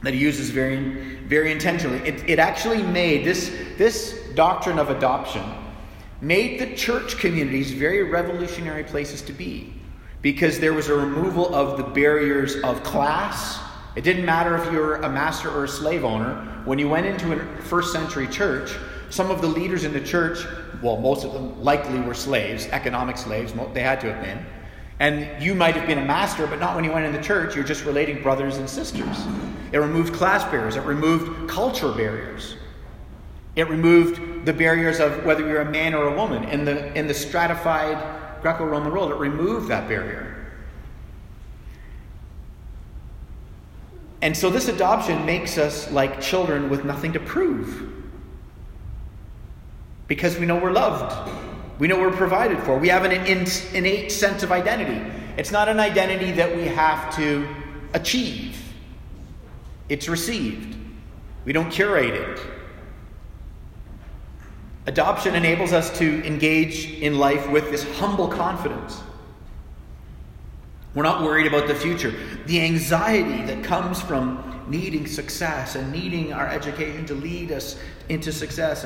that 0.00 0.14
he 0.14 0.20
uses 0.20 0.48
very, 0.48 1.16
very 1.26 1.52
intentionally. 1.52 1.98
It, 1.98 2.26
it 2.26 2.38
actually 2.38 2.82
made 2.82 3.26
this, 3.26 3.54
this 3.76 4.18
doctrine 4.34 4.78
of 4.78 4.88
adoption 4.88 5.42
made 6.22 6.60
the 6.60 6.74
church 6.76 7.18
communities 7.18 7.72
very 7.72 8.04
revolutionary 8.04 8.84
places 8.84 9.20
to 9.22 9.32
be 9.32 9.74
because 10.22 10.60
there 10.60 10.72
was 10.72 10.88
a 10.88 10.94
removal 10.94 11.52
of 11.52 11.76
the 11.76 11.82
barriers 11.82 12.54
of 12.60 12.80
class. 12.84 13.60
It 13.96 14.04
didn't 14.04 14.24
matter 14.24 14.56
if 14.56 14.72
you 14.72 14.78
were 14.78 14.96
a 14.96 15.08
master 15.08 15.50
or 15.50 15.64
a 15.64 15.68
slave 15.68 16.04
owner. 16.04 16.62
When 16.64 16.78
you 16.78 16.88
went 16.88 17.06
into 17.06 17.32
a 17.32 17.62
first 17.62 17.92
century 17.92 18.28
church, 18.28 18.72
some 19.10 19.32
of 19.32 19.42
the 19.42 19.48
leaders 19.48 19.82
in 19.82 19.92
the 19.92 20.00
church, 20.00 20.46
well, 20.80 20.96
most 20.96 21.24
of 21.24 21.32
them 21.32 21.60
likely 21.60 22.00
were 22.00 22.14
slaves, 22.14 22.68
economic 22.68 23.16
slaves, 23.16 23.52
they 23.74 23.82
had 23.82 24.00
to 24.02 24.14
have 24.14 24.24
been. 24.24 24.46
And 25.00 25.42
you 25.42 25.56
might 25.56 25.74
have 25.74 25.88
been 25.88 25.98
a 25.98 26.04
master, 26.04 26.46
but 26.46 26.60
not 26.60 26.76
when 26.76 26.84
you 26.84 26.92
went 26.92 27.04
in 27.04 27.12
the 27.12 27.20
church. 27.20 27.56
You're 27.56 27.64
just 27.64 27.84
relating 27.84 28.22
brothers 28.22 28.58
and 28.58 28.70
sisters. 28.70 29.26
It 29.72 29.78
removed 29.78 30.14
class 30.14 30.44
barriers, 30.44 30.76
it 30.76 30.84
removed 30.84 31.50
culture 31.50 31.90
barriers. 31.90 32.54
It 33.54 33.68
removed 33.68 34.46
the 34.46 34.52
barriers 34.52 34.98
of 34.98 35.24
whether 35.24 35.46
you're 35.46 35.60
a 35.60 35.70
man 35.70 35.94
or 35.94 36.08
a 36.08 36.16
woman. 36.16 36.44
In 36.44 36.64
the, 36.64 36.92
in 36.98 37.06
the 37.06 37.14
stratified 37.14 38.42
Greco 38.42 38.64
Roman 38.64 38.92
world, 38.92 39.10
it 39.10 39.16
removed 39.16 39.68
that 39.68 39.88
barrier. 39.88 40.32
And 44.22 44.36
so 44.36 44.50
this 44.50 44.68
adoption 44.68 45.26
makes 45.26 45.58
us 45.58 45.90
like 45.90 46.20
children 46.20 46.70
with 46.70 46.84
nothing 46.84 47.12
to 47.12 47.20
prove. 47.20 47.92
Because 50.06 50.38
we 50.38 50.46
know 50.46 50.56
we're 50.56 50.72
loved, 50.72 51.30
we 51.78 51.88
know 51.88 51.98
we're 51.98 52.12
provided 52.12 52.60
for, 52.60 52.78
we 52.78 52.88
have 52.88 53.04
an 53.04 53.12
innate 53.12 54.12
sense 54.12 54.42
of 54.42 54.52
identity. 54.52 55.00
It's 55.36 55.50
not 55.50 55.68
an 55.68 55.80
identity 55.80 56.32
that 56.32 56.54
we 56.54 56.66
have 56.66 57.14
to 57.16 57.48
achieve, 57.94 58.56
it's 59.88 60.08
received. 60.08 60.78
We 61.44 61.52
don't 61.52 61.70
curate 61.70 62.14
it. 62.14 62.40
Adoption 64.86 65.34
enables 65.36 65.72
us 65.72 65.96
to 65.98 66.24
engage 66.26 66.90
in 66.94 67.18
life 67.18 67.48
with 67.50 67.70
this 67.70 67.84
humble 67.98 68.26
confidence. 68.26 69.00
We're 70.94 71.04
not 71.04 71.22
worried 71.22 71.46
about 71.46 71.68
the 71.68 71.74
future. 71.74 72.14
The 72.46 72.60
anxiety 72.60 73.44
that 73.44 73.64
comes 73.64 74.02
from 74.02 74.64
needing 74.68 75.06
success 75.06 75.76
and 75.76 75.90
needing 75.92 76.32
our 76.32 76.48
education 76.48 77.06
to 77.06 77.14
lead 77.14 77.52
us 77.52 77.78
into 78.08 78.32
success, 78.32 78.84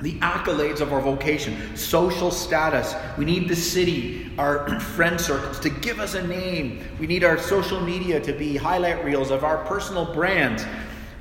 the 0.00 0.18
accolades 0.20 0.80
of 0.80 0.92
our 0.92 1.00
vocation, 1.00 1.76
social 1.76 2.30
status. 2.30 2.94
We 3.16 3.24
need 3.24 3.48
the 3.48 3.56
city, 3.56 4.30
our 4.38 4.78
friend 4.80 5.20
circles 5.20 5.58
to 5.60 5.70
give 5.70 6.00
us 6.00 6.14
a 6.14 6.26
name. 6.26 6.84
We 6.98 7.06
need 7.06 7.24
our 7.24 7.38
social 7.38 7.80
media 7.80 8.20
to 8.20 8.32
be 8.32 8.56
highlight 8.56 9.04
reels 9.04 9.30
of 9.30 9.42
our 9.42 9.58
personal 9.64 10.12
brands. 10.12 10.64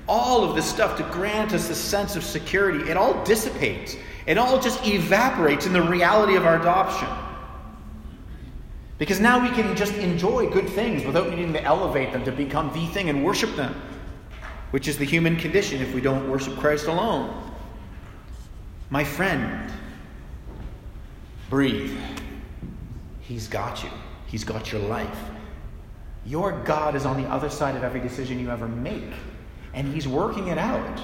All 0.07 0.43
of 0.43 0.55
this 0.55 0.65
stuff 0.65 0.97
to 0.97 1.03
grant 1.03 1.53
us 1.53 1.69
a 1.69 1.75
sense 1.75 2.15
of 2.15 2.23
security, 2.23 2.89
it 2.89 2.97
all 2.97 3.23
dissipates. 3.23 3.95
It 4.25 4.37
all 4.37 4.59
just 4.59 4.85
evaporates 4.85 5.65
in 5.65 5.73
the 5.73 5.81
reality 5.81 6.35
of 6.35 6.45
our 6.45 6.59
adoption. 6.59 7.07
Because 8.97 9.19
now 9.19 9.41
we 9.41 9.49
can 9.49 9.75
just 9.75 9.95
enjoy 9.95 10.49
good 10.49 10.69
things 10.69 11.05
without 11.05 11.29
needing 11.29 11.51
to 11.53 11.63
elevate 11.63 12.13
them 12.13 12.23
to 12.25 12.31
become 12.31 12.71
the 12.73 12.85
thing 12.87 13.09
and 13.09 13.23
worship 13.25 13.55
them, 13.55 13.75
which 14.71 14.87
is 14.87 14.97
the 14.97 15.05
human 15.05 15.35
condition 15.35 15.81
if 15.81 15.93
we 15.93 15.99
don't 15.99 16.29
worship 16.29 16.55
Christ 16.57 16.87
alone. 16.87 17.51
My 18.89 19.03
friend, 19.03 19.71
breathe. 21.49 21.97
He's 23.21 23.47
got 23.47 23.83
you, 23.83 23.89
He's 24.27 24.43
got 24.43 24.71
your 24.71 24.81
life. 24.81 25.19
Your 26.25 26.63
God 26.63 26.95
is 26.95 27.05
on 27.05 27.21
the 27.21 27.27
other 27.27 27.49
side 27.49 27.75
of 27.75 27.83
every 27.83 27.99
decision 27.99 28.39
you 28.39 28.49
ever 28.49 28.67
make, 28.67 29.11
and 29.73 29.93
He's 29.93 30.07
working 30.07 30.47
it 30.47 30.57
out 30.57 31.01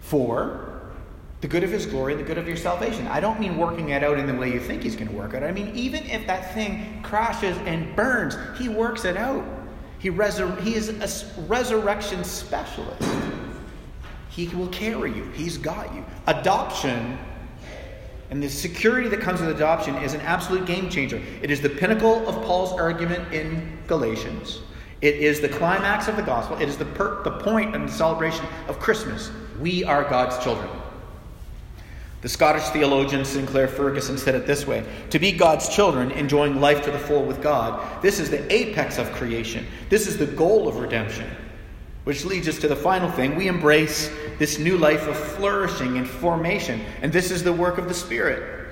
for 0.00 0.66
the 1.40 1.48
good 1.48 1.64
of 1.64 1.70
his 1.70 1.86
glory 1.86 2.14
the 2.14 2.22
good 2.22 2.38
of 2.38 2.48
your 2.48 2.56
salvation. 2.56 3.06
I 3.06 3.20
don't 3.20 3.38
mean 3.38 3.56
working 3.56 3.90
it 3.90 4.02
out 4.02 4.18
in 4.18 4.26
the 4.26 4.34
way 4.34 4.52
you 4.52 4.60
think 4.60 4.82
he's 4.82 4.96
going 4.96 5.08
to 5.08 5.14
work 5.14 5.34
it. 5.34 5.42
I 5.42 5.52
mean, 5.52 5.70
even 5.74 6.04
if 6.04 6.26
that 6.26 6.54
thing 6.54 7.00
crashes 7.02 7.56
and 7.58 7.94
burns, 7.94 8.36
he 8.58 8.68
works 8.68 9.04
it 9.04 9.16
out. 9.16 9.44
He, 9.98 10.10
resur- 10.10 10.58
he 10.62 10.74
is 10.74 10.88
a 10.88 11.40
resurrection 11.42 12.24
specialist. 12.24 13.08
He 14.30 14.48
will 14.48 14.68
carry 14.68 15.14
you, 15.14 15.24
he's 15.32 15.58
got 15.58 15.94
you. 15.94 16.04
Adoption 16.26 17.18
and 18.30 18.42
the 18.42 18.48
security 18.48 19.08
that 19.08 19.20
comes 19.20 19.40
with 19.40 19.50
adoption 19.50 19.94
is 19.96 20.14
an 20.14 20.20
absolute 20.22 20.66
game 20.66 20.90
changer. 20.90 21.22
It 21.42 21.50
is 21.50 21.60
the 21.60 21.68
pinnacle 21.68 22.28
of 22.28 22.34
Paul's 22.44 22.72
argument 22.72 23.32
in 23.32 23.78
Galatians. 23.86 24.60
It 25.02 25.16
is 25.16 25.40
the 25.40 25.48
climax 25.48 26.08
of 26.08 26.16
the 26.16 26.22
gospel. 26.22 26.56
It 26.56 26.68
is 26.68 26.76
the, 26.76 26.86
per- 26.86 27.22
the 27.22 27.30
point 27.30 27.74
and 27.74 27.88
the 27.88 27.92
celebration 27.92 28.46
of 28.68 28.78
Christmas. 28.78 29.30
We 29.60 29.84
are 29.84 30.04
God's 30.04 30.42
children. 30.42 30.68
The 32.22 32.30
Scottish 32.30 32.64
theologian 32.70 33.24
Sinclair 33.24 33.68
Ferguson 33.68 34.16
said 34.18 34.34
it 34.34 34.46
this 34.46 34.66
way 34.66 34.84
To 35.10 35.18
be 35.18 35.32
God's 35.32 35.68
children, 35.68 36.10
enjoying 36.10 36.60
life 36.60 36.82
to 36.84 36.90
the 36.90 36.98
full 36.98 37.22
with 37.24 37.42
God, 37.42 38.02
this 38.02 38.18
is 38.18 38.30
the 38.30 38.52
apex 38.52 38.98
of 38.98 39.12
creation. 39.12 39.66
This 39.90 40.06
is 40.06 40.16
the 40.16 40.26
goal 40.26 40.66
of 40.66 40.76
redemption. 40.76 41.30
Which 42.04 42.24
leads 42.24 42.48
us 42.48 42.58
to 42.60 42.68
the 42.68 42.76
final 42.76 43.10
thing. 43.10 43.36
We 43.36 43.48
embrace 43.48 44.10
this 44.38 44.58
new 44.58 44.78
life 44.78 45.06
of 45.08 45.16
flourishing 45.16 45.98
and 45.98 46.08
formation, 46.08 46.80
and 47.02 47.12
this 47.12 47.30
is 47.30 47.42
the 47.42 47.52
work 47.52 47.78
of 47.78 47.88
the 47.88 47.94
Spirit. 47.94 48.66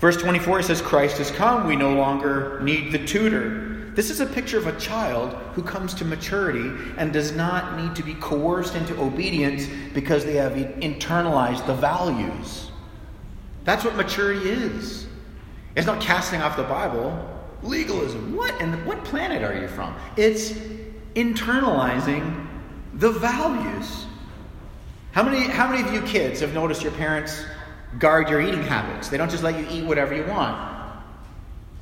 Verse 0.00 0.16
24 0.16 0.62
says, 0.62 0.80
Christ 0.80 1.18
has 1.18 1.30
come. 1.30 1.66
We 1.66 1.76
no 1.76 1.94
longer 1.94 2.58
need 2.62 2.90
the 2.90 3.04
tutor. 3.04 3.69
This 3.94 4.10
is 4.10 4.20
a 4.20 4.26
picture 4.26 4.58
of 4.58 4.66
a 4.66 4.78
child 4.78 5.32
who 5.54 5.62
comes 5.62 5.94
to 5.94 6.04
maturity 6.04 6.70
and 6.96 7.12
does 7.12 7.32
not 7.32 7.76
need 7.76 7.96
to 7.96 8.02
be 8.02 8.14
coerced 8.14 8.74
into 8.76 8.98
obedience 9.00 9.66
because 9.94 10.24
they 10.24 10.34
have 10.34 10.52
internalized 10.52 11.66
the 11.66 11.74
values. 11.74 12.70
That's 13.64 13.84
what 13.84 13.96
maturity 13.96 14.48
is. 14.48 15.06
It's 15.76 15.86
not 15.86 16.00
casting 16.00 16.40
off 16.40 16.56
the 16.56 16.62
Bible. 16.62 17.28
Legalism. 17.62 18.36
What 18.36 18.60
and 18.60 18.86
what 18.86 19.04
planet 19.04 19.42
are 19.42 19.60
you 19.60 19.68
from? 19.68 19.94
It's 20.16 20.52
internalizing 21.14 22.46
the 22.94 23.10
values. 23.10 24.06
How 25.12 25.22
many, 25.22 25.40
how 25.40 25.68
many 25.68 25.86
of 25.86 25.92
you 25.92 26.02
kids 26.02 26.40
have 26.40 26.54
noticed 26.54 26.82
your 26.82 26.92
parents 26.92 27.44
guard 27.98 28.28
your 28.28 28.40
eating 28.40 28.62
habits? 28.62 29.08
They 29.08 29.16
don't 29.16 29.30
just 29.30 29.42
let 29.42 29.58
you 29.58 29.66
eat 29.68 29.84
whatever 29.84 30.14
you 30.14 30.24
want. 30.24 30.78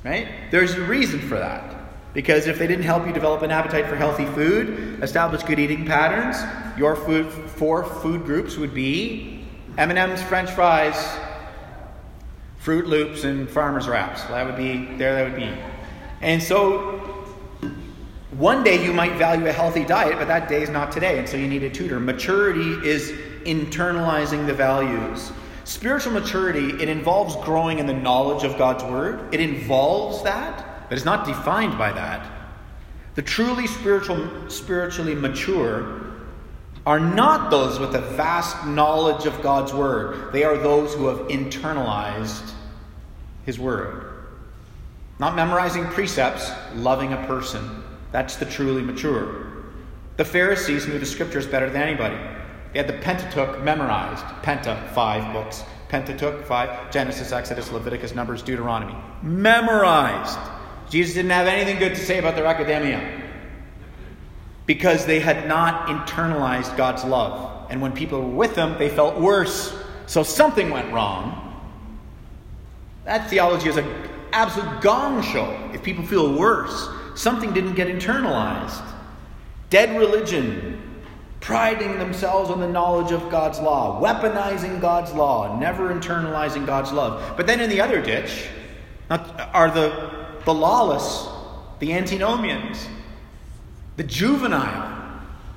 Right? 0.03 0.27
There's 0.51 0.73
a 0.73 0.81
reason 0.81 1.19
for 1.19 1.37
that. 1.37 1.78
Because 2.13 2.47
if 2.47 2.57
they 2.57 2.65
didn't 2.65 2.85
help 2.85 3.05
you 3.05 3.13
develop 3.13 3.43
an 3.43 3.51
appetite 3.51 3.87
for 3.87 3.95
healthy 3.95 4.25
food, 4.25 5.03
establish 5.03 5.43
good 5.43 5.59
eating 5.59 5.85
patterns, 5.85 6.37
your 6.77 6.95
food 6.95 7.31
four 7.31 7.83
food 7.83 8.25
groups 8.25 8.57
would 8.57 8.73
be 8.73 9.45
M&M's, 9.77 10.21
French 10.23 10.49
fries, 10.51 10.97
Fruit 12.57 12.87
Loops, 12.87 13.23
and 13.23 13.49
Farmer's 13.49 13.87
Wraps. 13.87 14.23
That 14.23 14.45
would 14.45 14.57
be 14.57 14.85
there. 14.97 15.15
That 15.15 15.31
would 15.31 15.39
be, 15.39 15.55
and 16.21 16.41
so 16.41 16.99
one 18.31 18.63
day 18.63 18.83
you 18.83 18.93
might 18.93 19.13
value 19.13 19.47
a 19.47 19.51
healthy 19.51 19.83
diet, 19.85 20.17
but 20.17 20.27
that 20.27 20.47
day 20.47 20.63
is 20.63 20.69
not 20.69 20.91
today, 20.91 21.19
and 21.19 21.27
so 21.27 21.37
you 21.37 21.47
need 21.47 21.63
a 21.63 21.69
tutor. 21.69 21.99
Maturity 21.99 22.87
is 22.87 23.11
internalizing 23.45 24.45
the 24.47 24.53
values. 24.53 25.31
Spiritual 25.63 26.13
maturity, 26.13 26.81
it 26.81 26.89
involves 26.89 27.35
growing 27.45 27.79
in 27.79 27.85
the 27.85 27.93
knowledge 27.93 28.43
of 28.43 28.57
God's 28.57 28.83
word. 28.83 29.33
It 29.33 29.39
involves 29.39 30.23
that 30.23 30.68
but 30.89 30.97
is 30.97 31.05
not 31.05 31.25
defined 31.25 31.77
by 31.77 31.91
that. 31.91 32.29
The 33.15 33.21
truly 33.21 33.67
spiritual, 33.67 34.49
spiritually 34.49 35.15
mature 35.15 36.01
are 36.85 36.99
not 36.99 37.51
those 37.51 37.79
with 37.79 37.93
a 37.95 38.01
vast 38.01 38.65
knowledge 38.65 39.25
of 39.25 39.41
God's 39.41 39.73
Word. 39.73 40.33
They 40.33 40.43
are 40.43 40.57
those 40.57 40.93
who 40.93 41.07
have 41.07 41.27
internalized 41.27 42.51
His 43.45 43.59
Word. 43.59 44.05
Not 45.19 45.35
memorizing 45.35 45.85
precepts, 45.85 46.49
loving 46.75 47.13
a 47.13 47.27
person. 47.27 47.83
That's 48.11 48.37
the 48.37 48.45
truly 48.45 48.81
mature. 48.81 49.47
The 50.17 50.25
Pharisees 50.25 50.87
knew 50.87 50.97
the 50.97 51.05
Scriptures 51.05 51.45
better 51.45 51.69
than 51.69 51.81
anybody. 51.81 52.17
They 52.73 52.79
had 52.79 52.87
the 52.87 52.93
Pentateuch 52.93 53.63
memorized. 53.63 54.23
Penta, 54.43 54.89
five 54.93 55.33
books. 55.33 55.63
Pentateuch, 55.89 56.45
five. 56.45 56.91
Genesis, 56.91 57.31
Exodus, 57.31 57.71
Leviticus, 57.71 58.15
Numbers, 58.15 58.41
Deuteronomy. 58.41 58.95
Memorized. 59.21 60.39
Jesus 60.89 61.15
didn't 61.15 61.31
have 61.31 61.47
anything 61.47 61.77
good 61.77 61.95
to 61.95 62.03
say 62.03 62.19
about 62.19 62.35
their 62.35 62.45
academia 62.45 63.21
because 64.65 65.05
they 65.05 65.19
had 65.19 65.47
not 65.47 65.87
internalized 65.87 66.75
God's 66.77 67.03
love. 67.03 67.67
And 67.71 67.81
when 67.81 67.91
people 67.91 68.21
were 68.21 68.35
with 68.35 68.55
them, 68.55 68.77
they 68.77 68.89
felt 68.89 69.19
worse. 69.19 69.75
So 70.07 70.23
something 70.23 70.69
went 70.69 70.91
wrong. 70.91 71.45
That 73.05 73.29
theology 73.29 73.69
is 73.69 73.77
an 73.77 73.87
absolute 74.31 74.81
gong 74.81 75.23
show. 75.23 75.71
If 75.73 75.83
people 75.83 76.05
feel 76.05 76.37
worse, 76.37 76.89
something 77.15 77.53
didn't 77.53 77.75
get 77.75 77.87
internalized. 77.87 78.83
Dead 79.69 79.97
religion, 79.99 80.81
priding 81.41 81.97
themselves 81.97 82.49
on 82.49 82.59
the 82.59 82.67
knowledge 82.67 83.11
of 83.11 83.29
God's 83.29 83.59
law, 83.59 84.01
weaponizing 84.01 84.81
God's 84.81 85.13
law, 85.13 85.59
never 85.59 85.93
internalizing 85.93 86.65
God's 86.65 86.91
love. 86.91 87.35
But 87.37 87.47
then 87.47 87.59
in 87.59 87.69
the 87.69 87.81
other 87.81 88.01
ditch 88.01 88.47
are 89.09 89.71
the 89.71 90.18
the 90.45 90.53
lawless, 90.53 91.27
the 91.79 91.93
antinomians, 91.93 92.87
the 93.97 94.03
juvenile, 94.03 94.97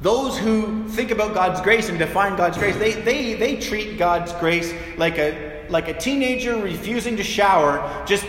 those 0.01 0.37
who 0.37 0.88
think 0.88 1.12
about 1.12 1.33
God's 1.33 1.61
grace 1.61 1.88
and 1.88 1.99
define 1.99 2.37
God's 2.37 2.59
grace, 2.59 2.77
they, 2.77 2.92
they, 2.92 3.35
they 3.35 3.57
treat 3.57 3.99
God's 3.99 4.33
grace 4.35 4.75
like 4.97 5.18
a, 5.18 5.64
like 5.68 5.88
a 5.88 5.95
teenager 5.95 6.57
refusing 6.57 7.16
to 7.16 7.23
shower, 7.23 8.05
just 8.05 8.27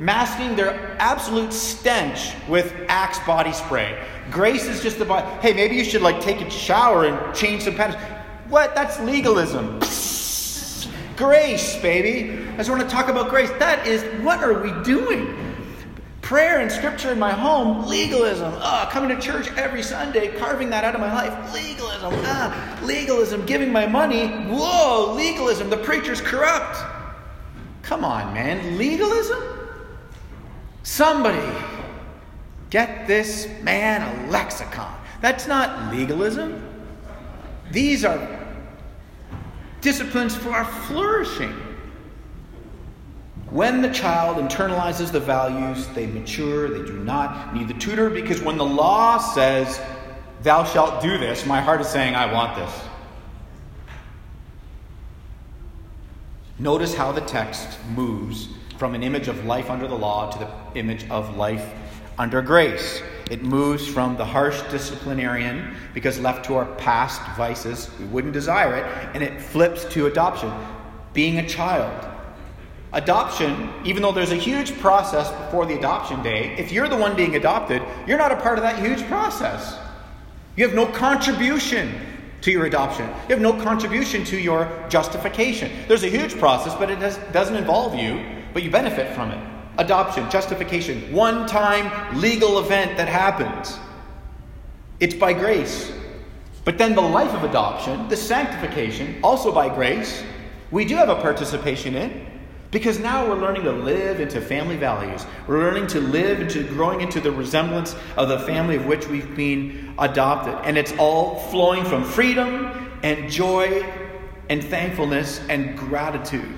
masking 0.00 0.56
their 0.56 0.96
absolute 0.98 1.52
stench 1.52 2.32
with 2.48 2.74
Axe 2.88 3.20
body 3.20 3.52
spray. 3.52 4.04
Grace 4.32 4.64
is 4.64 4.82
just 4.82 4.98
about, 4.98 5.40
hey, 5.42 5.52
maybe 5.52 5.76
you 5.76 5.84
should 5.84 6.02
like 6.02 6.20
take 6.20 6.40
a 6.40 6.50
shower 6.50 7.04
and 7.04 7.34
change 7.34 7.62
some 7.62 7.76
patterns. 7.76 8.02
What? 8.48 8.74
That's 8.74 8.98
legalism. 9.00 9.78
Grace, 11.16 11.76
baby. 11.76 12.36
I 12.54 12.56
just 12.56 12.68
want 12.68 12.82
to 12.82 12.88
talk 12.88 13.08
about 13.08 13.30
grace. 13.30 13.50
That 13.58 13.86
is, 13.86 14.02
what 14.24 14.42
are 14.42 14.60
we 14.60 14.72
doing? 14.82 15.51
Prayer 16.32 16.60
and 16.60 16.72
scripture 16.72 17.12
in 17.12 17.18
my 17.18 17.30
home, 17.30 17.86
legalism. 17.86 18.54
Ah, 18.56 18.88
coming 18.90 19.14
to 19.14 19.20
church 19.20 19.48
every 19.58 19.82
Sunday, 19.82 20.34
carving 20.38 20.70
that 20.70 20.82
out 20.82 20.94
of 20.94 21.00
my 21.02 21.12
life, 21.12 21.52
legalism. 21.52 22.10
Ah, 22.24 22.80
legalism. 22.82 23.44
Giving 23.44 23.70
my 23.70 23.84
money, 23.86 24.28
whoa, 24.48 25.12
legalism. 25.14 25.68
The 25.68 25.76
preacher's 25.76 26.22
corrupt. 26.22 26.78
Come 27.82 28.02
on, 28.02 28.32
man. 28.32 28.78
Legalism? 28.78 29.42
Somebody 30.84 31.46
get 32.70 33.06
this 33.06 33.46
man 33.60 34.00
a 34.00 34.30
lexicon. 34.30 34.96
That's 35.20 35.46
not 35.46 35.92
legalism. 35.92 36.66
These 37.70 38.06
are 38.06 38.40
disciplines 39.82 40.34
for 40.34 40.48
our 40.52 40.64
flourishing. 40.64 41.71
When 43.52 43.82
the 43.82 43.90
child 43.90 44.38
internalizes 44.38 45.12
the 45.12 45.20
values, 45.20 45.86
they 45.88 46.06
mature, 46.06 46.70
they 46.70 46.86
do 46.86 46.94
not 46.94 47.54
need 47.54 47.68
the 47.68 47.74
tutor, 47.74 48.08
because 48.08 48.40
when 48.40 48.56
the 48.56 48.64
law 48.64 49.18
says, 49.18 49.78
Thou 50.42 50.64
shalt 50.64 51.02
do 51.02 51.18
this, 51.18 51.44
my 51.44 51.60
heart 51.60 51.82
is 51.82 51.86
saying, 51.86 52.14
I 52.14 52.32
want 52.32 52.56
this. 52.56 52.80
Notice 56.58 56.94
how 56.94 57.12
the 57.12 57.20
text 57.20 57.78
moves 57.94 58.48
from 58.78 58.94
an 58.94 59.02
image 59.02 59.28
of 59.28 59.44
life 59.44 59.68
under 59.68 59.86
the 59.86 59.98
law 59.98 60.30
to 60.30 60.38
the 60.38 60.80
image 60.80 61.06
of 61.10 61.36
life 61.36 61.74
under 62.18 62.40
grace. 62.40 63.02
It 63.30 63.42
moves 63.42 63.86
from 63.86 64.16
the 64.16 64.24
harsh 64.24 64.62
disciplinarian, 64.70 65.76
because 65.92 66.18
left 66.18 66.46
to 66.46 66.54
our 66.54 66.74
past 66.76 67.20
vices, 67.36 67.90
we 67.98 68.06
wouldn't 68.06 68.32
desire 68.32 68.76
it, 68.76 68.86
and 69.12 69.22
it 69.22 69.42
flips 69.42 69.84
to 69.92 70.06
adoption, 70.06 70.50
being 71.12 71.38
a 71.38 71.46
child 71.46 72.11
Adoption, 72.94 73.70
even 73.84 74.02
though 74.02 74.12
there's 74.12 74.32
a 74.32 74.36
huge 74.36 74.78
process 74.78 75.30
before 75.44 75.64
the 75.64 75.74
adoption 75.74 76.22
day, 76.22 76.54
if 76.58 76.70
you're 76.70 76.88
the 76.88 76.96
one 76.96 77.16
being 77.16 77.36
adopted, 77.36 77.82
you're 78.06 78.18
not 78.18 78.32
a 78.32 78.36
part 78.36 78.58
of 78.58 78.64
that 78.64 78.78
huge 78.78 79.02
process. 79.08 79.78
You 80.56 80.66
have 80.66 80.74
no 80.74 80.86
contribution 80.86 81.90
to 82.42 82.50
your 82.50 82.66
adoption. 82.66 83.06
You 83.28 83.34
have 83.34 83.40
no 83.40 83.54
contribution 83.54 84.24
to 84.24 84.36
your 84.36 84.70
justification. 84.90 85.70
There's 85.88 86.02
a 86.02 86.08
huge 86.08 86.38
process, 86.38 86.74
but 86.74 86.90
it 86.90 87.00
does, 87.00 87.16
doesn't 87.32 87.56
involve 87.56 87.94
you, 87.94 88.22
but 88.52 88.62
you 88.62 88.70
benefit 88.70 89.14
from 89.14 89.30
it. 89.30 89.48
Adoption, 89.78 90.28
justification, 90.28 91.12
one 91.12 91.46
time 91.46 92.20
legal 92.20 92.58
event 92.58 92.98
that 92.98 93.08
happens. 93.08 93.78
It's 95.00 95.14
by 95.14 95.32
grace. 95.32 95.90
But 96.64 96.76
then 96.76 96.94
the 96.94 97.00
life 97.00 97.32
of 97.32 97.42
adoption, 97.42 98.08
the 98.08 98.16
sanctification, 98.16 99.18
also 99.22 99.50
by 99.50 99.68
grace, 99.68 100.22
we 100.70 100.84
do 100.84 100.94
have 100.96 101.08
a 101.08 101.16
participation 101.16 101.94
in. 101.94 102.31
Because 102.72 102.98
now 102.98 103.28
we're 103.28 103.38
learning 103.38 103.64
to 103.64 103.72
live 103.72 104.18
into 104.18 104.40
family 104.40 104.76
values. 104.76 105.26
We're 105.46 105.58
learning 105.58 105.88
to 105.88 106.00
live 106.00 106.40
into 106.40 106.64
growing 106.64 107.02
into 107.02 107.20
the 107.20 107.30
resemblance 107.30 107.94
of 108.16 108.30
the 108.30 108.38
family 108.40 108.76
of 108.76 108.86
which 108.86 109.06
we've 109.06 109.36
been 109.36 109.94
adopted. 109.98 110.54
And 110.64 110.78
it's 110.78 110.92
all 110.98 111.38
flowing 111.50 111.84
from 111.84 112.02
freedom 112.02 112.98
and 113.02 113.30
joy 113.30 113.84
and 114.48 114.64
thankfulness 114.64 115.38
and 115.50 115.76
gratitude. 115.76 116.56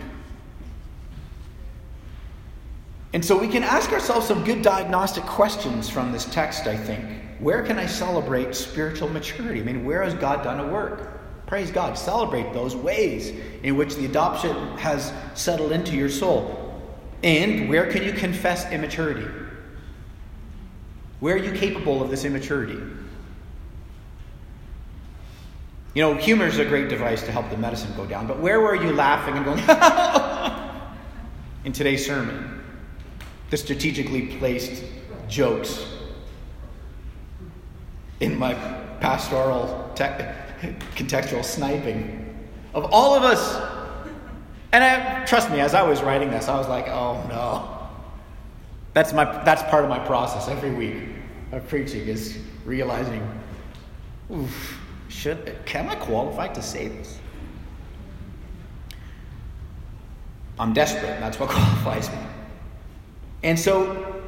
And 3.12 3.24
so 3.24 3.36
we 3.36 3.48
can 3.48 3.64
ask 3.64 3.90
ourselves 3.90 4.28
some 4.28 4.44
good 4.44 4.62
diagnostic 4.62 5.24
questions 5.24 5.90
from 5.90 6.12
this 6.12 6.26
text, 6.26 6.68
I 6.68 6.76
think. 6.76 7.04
Where 7.40 7.64
can 7.64 7.76
I 7.76 7.86
celebrate 7.86 8.54
spiritual 8.54 9.08
maturity? 9.08 9.60
I 9.60 9.64
mean, 9.64 9.84
where 9.84 10.04
has 10.04 10.14
God 10.14 10.44
done 10.44 10.60
a 10.60 10.68
work? 10.68 11.13
Praise 11.46 11.70
God. 11.70 11.98
Celebrate 11.98 12.52
those 12.52 12.74
ways 12.74 13.32
in 13.62 13.76
which 13.76 13.96
the 13.96 14.06
adoption 14.06 14.54
has 14.78 15.12
settled 15.34 15.72
into 15.72 15.94
your 15.94 16.08
soul. 16.08 16.60
And 17.22 17.68
where 17.68 17.90
can 17.90 18.02
you 18.02 18.12
confess 18.12 18.70
immaturity? 18.70 19.26
Where 21.20 21.34
are 21.34 21.38
you 21.38 21.52
capable 21.52 22.02
of 22.02 22.10
this 22.10 22.24
immaturity? 22.24 22.78
You 25.94 26.02
know, 26.02 26.14
humor 26.14 26.46
is 26.46 26.58
a 26.58 26.64
great 26.64 26.88
device 26.88 27.22
to 27.22 27.32
help 27.32 27.50
the 27.50 27.56
medicine 27.56 27.94
go 27.96 28.04
down, 28.04 28.26
but 28.26 28.40
where 28.40 28.60
were 28.60 28.74
you 28.74 28.92
laughing 28.92 29.36
and 29.36 29.44
going, 29.44 29.60
in 31.64 31.72
today's 31.72 32.04
sermon? 32.04 32.64
The 33.50 33.56
strategically 33.56 34.36
placed 34.38 34.82
jokes 35.28 35.86
in 38.20 38.38
my 38.38 38.54
pastoral 39.00 39.92
tech 39.94 40.43
contextual 40.60 41.44
sniping 41.44 42.20
of 42.74 42.92
all 42.92 43.14
of 43.14 43.22
us. 43.22 43.56
And 44.72 44.82
I, 44.82 45.24
trust 45.24 45.50
me, 45.50 45.60
as 45.60 45.74
I 45.74 45.82
was 45.82 46.02
writing 46.02 46.30
this, 46.30 46.48
I 46.48 46.56
was 46.58 46.68
like, 46.68 46.88
oh 46.88 47.24
no. 47.28 47.70
That's, 48.92 49.12
my, 49.12 49.24
that's 49.44 49.62
part 49.64 49.84
of 49.84 49.90
my 49.90 49.98
process 49.98 50.48
every 50.48 50.72
week 50.72 51.08
of 51.52 51.66
preaching 51.68 52.06
is 52.06 52.38
realizing, 52.64 53.28
oof, 54.32 54.80
should, 55.08 55.56
can 55.64 55.88
I 55.88 55.96
qualify 55.96 56.48
to 56.48 56.62
say 56.62 56.88
this? 56.88 57.18
I'm 60.58 60.72
desperate. 60.72 61.18
That's 61.20 61.38
what 61.40 61.48
qualifies 61.50 62.10
me. 62.10 62.18
And 63.42 63.58
so, 63.58 64.22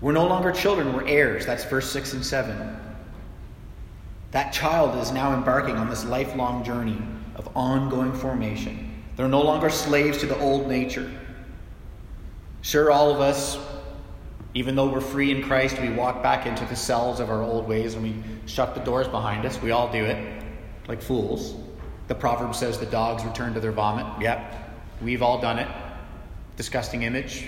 we're 0.00 0.12
no 0.12 0.26
longer 0.26 0.52
children, 0.52 0.92
we're 0.92 1.06
heirs. 1.06 1.46
That's 1.46 1.64
verse 1.64 1.90
6 1.90 2.14
and 2.14 2.24
7. 2.24 2.85
That 4.36 4.52
child 4.52 5.02
is 5.02 5.12
now 5.12 5.32
embarking 5.32 5.76
on 5.76 5.88
this 5.88 6.04
lifelong 6.04 6.62
journey 6.62 6.98
of 7.36 7.48
ongoing 7.56 8.12
formation. 8.12 9.02
They're 9.16 9.28
no 9.28 9.40
longer 9.40 9.70
slaves 9.70 10.18
to 10.18 10.26
the 10.26 10.38
old 10.40 10.68
nature. 10.68 11.10
Sure, 12.60 12.90
all 12.90 13.10
of 13.10 13.22
us, 13.22 13.58
even 14.52 14.76
though 14.76 14.88
we're 14.92 15.00
free 15.00 15.30
in 15.30 15.42
Christ, 15.42 15.80
we 15.80 15.88
walk 15.88 16.22
back 16.22 16.44
into 16.44 16.66
the 16.66 16.76
cells 16.76 17.18
of 17.18 17.30
our 17.30 17.42
old 17.42 17.66
ways 17.66 17.94
and 17.94 18.02
we 18.02 18.14
shut 18.44 18.74
the 18.74 18.82
doors 18.82 19.08
behind 19.08 19.46
us. 19.46 19.58
We 19.62 19.70
all 19.70 19.90
do 19.90 20.04
it, 20.04 20.44
like 20.86 21.00
fools. 21.00 21.54
The 22.08 22.14
proverb 22.14 22.54
says 22.54 22.78
the 22.78 22.84
dogs 22.84 23.24
return 23.24 23.54
to 23.54 23.60
their 23.60 23.72
vomit. 23.72 24.20
Yep, 24.20 24.54
we've 25.00 25.22
all 25.22 25.40
done 25.40 25.58
it. 25.58 25.68
Disgusting 26.58 27.04
image. 27.04 27.46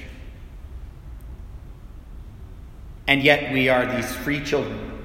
And 3.06 3.22
yet 3.22 3.52
we 3.52 3.68
are 3.68 3.84
these 3.94 4.10
free 4.16 4.42
children 4.42 4.97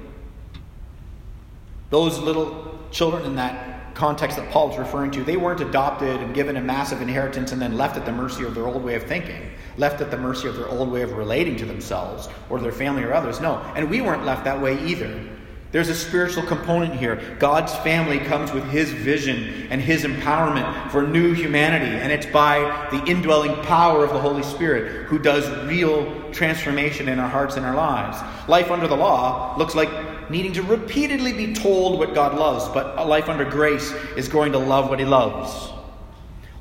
those 1.90 2.18
little 2.18 2.78
children 2.90 3.24
in 3.24 3.36
that 3.36 3.94
context 3.94 4.36
that 4.36 4.50
Paul's 4.50 4.76
referring 4.76 5.10
to, 5.12 5.24
they 5.24 5.36
weren't 5.36 5.60
adopted 5.60 6.20
and 6.20 6.34
given 6.34 6.56
a 6.56 6.60
massive 6.60 7.00
inheritance 7.00 7.52
and 7.52 7.62
then 7.62 7.76
left 7.76 7.96
at 7.96 8.04
the 8.04 8.12
mercy 8.12 8.44
of 8.44 8.54
their 8.54 8.66
old 8.66 8.82
way 8.82 8.94
of 8.94 9.04
thinking, 9.04 9.50
left 9.76 10.00
at 10.00 10.10
the 10.10 10.18
mercy 10.18 10.48
of 10.48 10.56
their 10.56 10.68
old 10.68 10.90
way 10.90 11.02
of 11.02 11.12
relating 11.12 11.56
to 11.56 11.64
themselves 11.64 12.28
or 12.50 12.60
their 12.60 12.72
family 12.72 13.02
or 13.02 13.12
others. 13.12 13.40
No. 13.40 13.58
And 13.76 13.88
we 13.88 14.00
weren't 14.00 14.24
left 14.24 14.44
that 14.44 14.60
way 14.60 14.84
either. 14.84 15.30
There's 15.74 15.88
a 15.88 15.94
spiritual 15.94 16.44
component 16.44 16.94
here. 16.94 17.36
God's 17.40 17.74
family 17.78 18.20
comes 18.20 18.52
with 18.52 18.62
His 18.70 18.92
vision 18.92 19.66
and 19.70 19.80
His 19.80 20.04
empowerment 20.04 20.92
for 20.92 21.04
new 21.04 21.32
humanity, 21.34 21.96
and 21.96 22.12
it's 22.12 22.26
by 22.26 22.60
the 22.92 23.04
indwelling 23.10 23.56
power 23.64 24.04
of 24.04 24.12
the 24.12 24.20
Holy 24.20 24.44
Spirit 24.44 25.06
who 25.06 25.18
does 25.18 25.50
real 25.66 26.30
transformation 26.30 27.08
in 27.08 27.18
our 27.18 27.28
hearts 27.28 27.56
and 27.56 27.66
our 27.66 27.74
lives. 27.74 28.18
Life 28.48 28.70
under 28.70 28.86
the 28.86 28.96
law 28.96 29.56
looks 29.58 29.74
like 29.74 29.90
needing 30.30 30.52
to 30.54 30.62
repeatedly 30.62 31.32
be 31.32 31.54
told 31.54 31.98
what 31.98 32.14
God 32.14 32.36
loves, 32.36 32.68
but 32.68 32.98
a 32.98 33.04
life 33.04 33.28
under 33.28 33.44
grace 33.44 33.92
is 34.16 34.28
going 34.28 34.52
to 34.52 34.58
love 34.58 34.88
what 34.88 34.98
He 34.98 35.04
loves. 35.04 35.70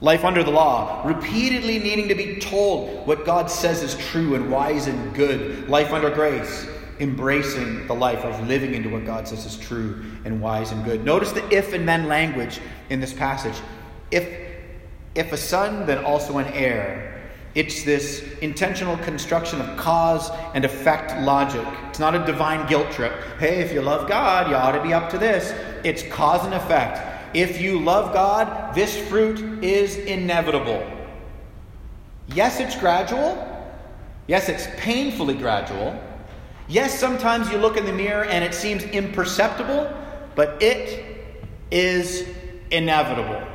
Life 0.02 0.26
under 0.26 0.44
the 0.44 0.52
law, 0.52 1.02
repeatedly 1.06 1.80
needing 1.80 2.10
to 2.10 2.16
be 2.16 2.38
told 2.38 3.08
what 3.08 3.26
God 3.26 3.50
says 3.50 3.82
is 3.82 3.96
true 3.96 4.36
and 4.36 4.52
wise 4.52 4.88
and 4.88 5.16
good. 5.16 5.70
Life 5.70 5.94
under 5.94 6.10
grace, 6.10 6.68
embracing 7.00 7.88
the 7.88 7.96
life 7.96 8.26
of 8.26 8.46
living 8.48 8.74
into 8.74 8.90
what 8.90 9.06
God 9.06 9.28
says 9.28 9.46
is 9.46 9.58
true 9.58 10.04
and 10.26 10.42
wise 10.42 10.72
and 10.72 10.84
good. 10.84 11.06
Notice 11.06 11.32
the 11.32 11.48
if 11.56 11.72
and 11.72 11.88
then 11.88 12.08
language 12.08 12.60
in 12.90 13.00
this 13.00 13.14
passage. 13.14 13.56
If, 14.12 14.28
if 15.16 15.32
a 15.32 15.38
son, 15.38 15.86
then 15.86 16.04
also 16.04 16.38
an 16.38 16.48
heir. 16.48 17.13
It's 17.56 17.84
this 17.84 18.24
intentional 18.42 18.98
construction 18.98 19.62
of 19.62 19.78
cause 19.78 20.32
and 20.56 20.66
effect 20.66 21.22
logic. 21.22 21.68
It's 21.90 22.00
not 22.00 22.16
a 22.16 22.26
divine 22.26 22.68
guilt 22.68 22.92
trip. 22.92 23.14
Hey, 23.38 23.62
if 23.62 23.72
you 23.72 23.82
love 23.82 24.10
God, 24.10 24.50
you 24.50 24.56
ought 24.56 24.72
to 24.72 24.82
be 24.82 24.92
up 24.92 25.12
to 25.12 25.20
this. 25.20 25.54
It's 25.84 26.02
cause 26.04 26.44
and 26.46 26.54
effect. 26.56 27.36
If 27.36 27.62
you 27.62 27.80
love 27.80 28.12
God, 28.14 28.74
this 28.74 28.98
fruit 29.08 29.64
is 29.64 29.98
inevitable. 29.98 30.84
Yes, 32.28 32.60
it's 32.60 32.76
gradual. 32.76 33.50
Yes, 34.28 34.50
it's 34.50 34.68
painfully 34.78 35.36
gradual. 35.36 36.00
Yes, 36.68 36.98
sometimes 36.98 37.52
you 37.52 37.58
look 37.58 37.78
in 37.78 37.86
the 37.86 37.94
mirror 37.94 38.24
and 38.26 38.44
it 38.44 38.54
seems 38.56 38.84
imperceptible, 38.84 39.94
but 40.34 40.62
it 40.64 41.06
is 41.70 42.28
inevitable. 42.72 43.53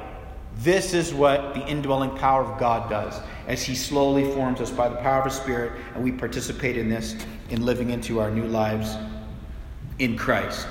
This 0.58 0.92
is 0.92 1.14
what 1.14 1.54
the 1.54 1.64
indwelling 1.68 2.10
power 2.16 2.42
of 2.42 2.58
God 2.58 2.90
does 2.90 3.20
as 3.46 3.62
He 3.62 3.76
slowly 3.76 4.24
forms 4.32 4.60
us 4.60 4.72
by 4.72 4.88
the 4.88 4.96
power 4.96 5.20
of 5.20 5.26
His 5.26 5.34
Spirit, 5.34 5.72
and 5.94 6.02
we 6.02 6.10
participate 6.10 6.76
in 6.76 6.88
this 6.88 7.14
in 7.50 7.64
living 7.64 7.90
into 7.90 8.18
our 8.18 8.30
new 8.30 8.46
lives 8.46 8.96
in 10.00 10.16
Christ. 10.16 10.66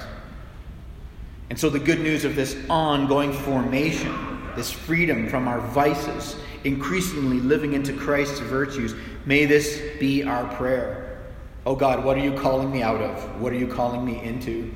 And 1.49 1.57
so, 1.57 1.69
the 1.69 1.79
good 1.79 2.01
news 2.01 2.25
of 2.25 2.35
this 2.35 2.57
ongoing 2.69 3.31
formation, 3.31 4.41
this 4.57 4.69
freedom 4.69 5.29
from 5.29 5.47
our 5.47 5.61
vices, 5.61 6.35
increasingly 6.65 7.39
living 7.39 7.71
into 7.71 7.93
Christ's 7.93 8.39
virtues, 8.39 8.93
may 9.25 9.45
this 9.45 9.81
be 10.01 10.23
our 10.23 10.53
prayer. 10.55 11.17
Oh 11.65 11.75
God, 11.75 12.03
what 12.03 12.17
are 12.17 12.23
you 12.23 12.33
calling 12.33 12.69
me 12.69 12.81
out 12.81 13.01
of? 13.01 13.39
What 13.39 13.53
are 13.53 13.57
you 13.57 13.67
calling 13.67 14.03
me 14.03 14.21
into? 14.21 14.73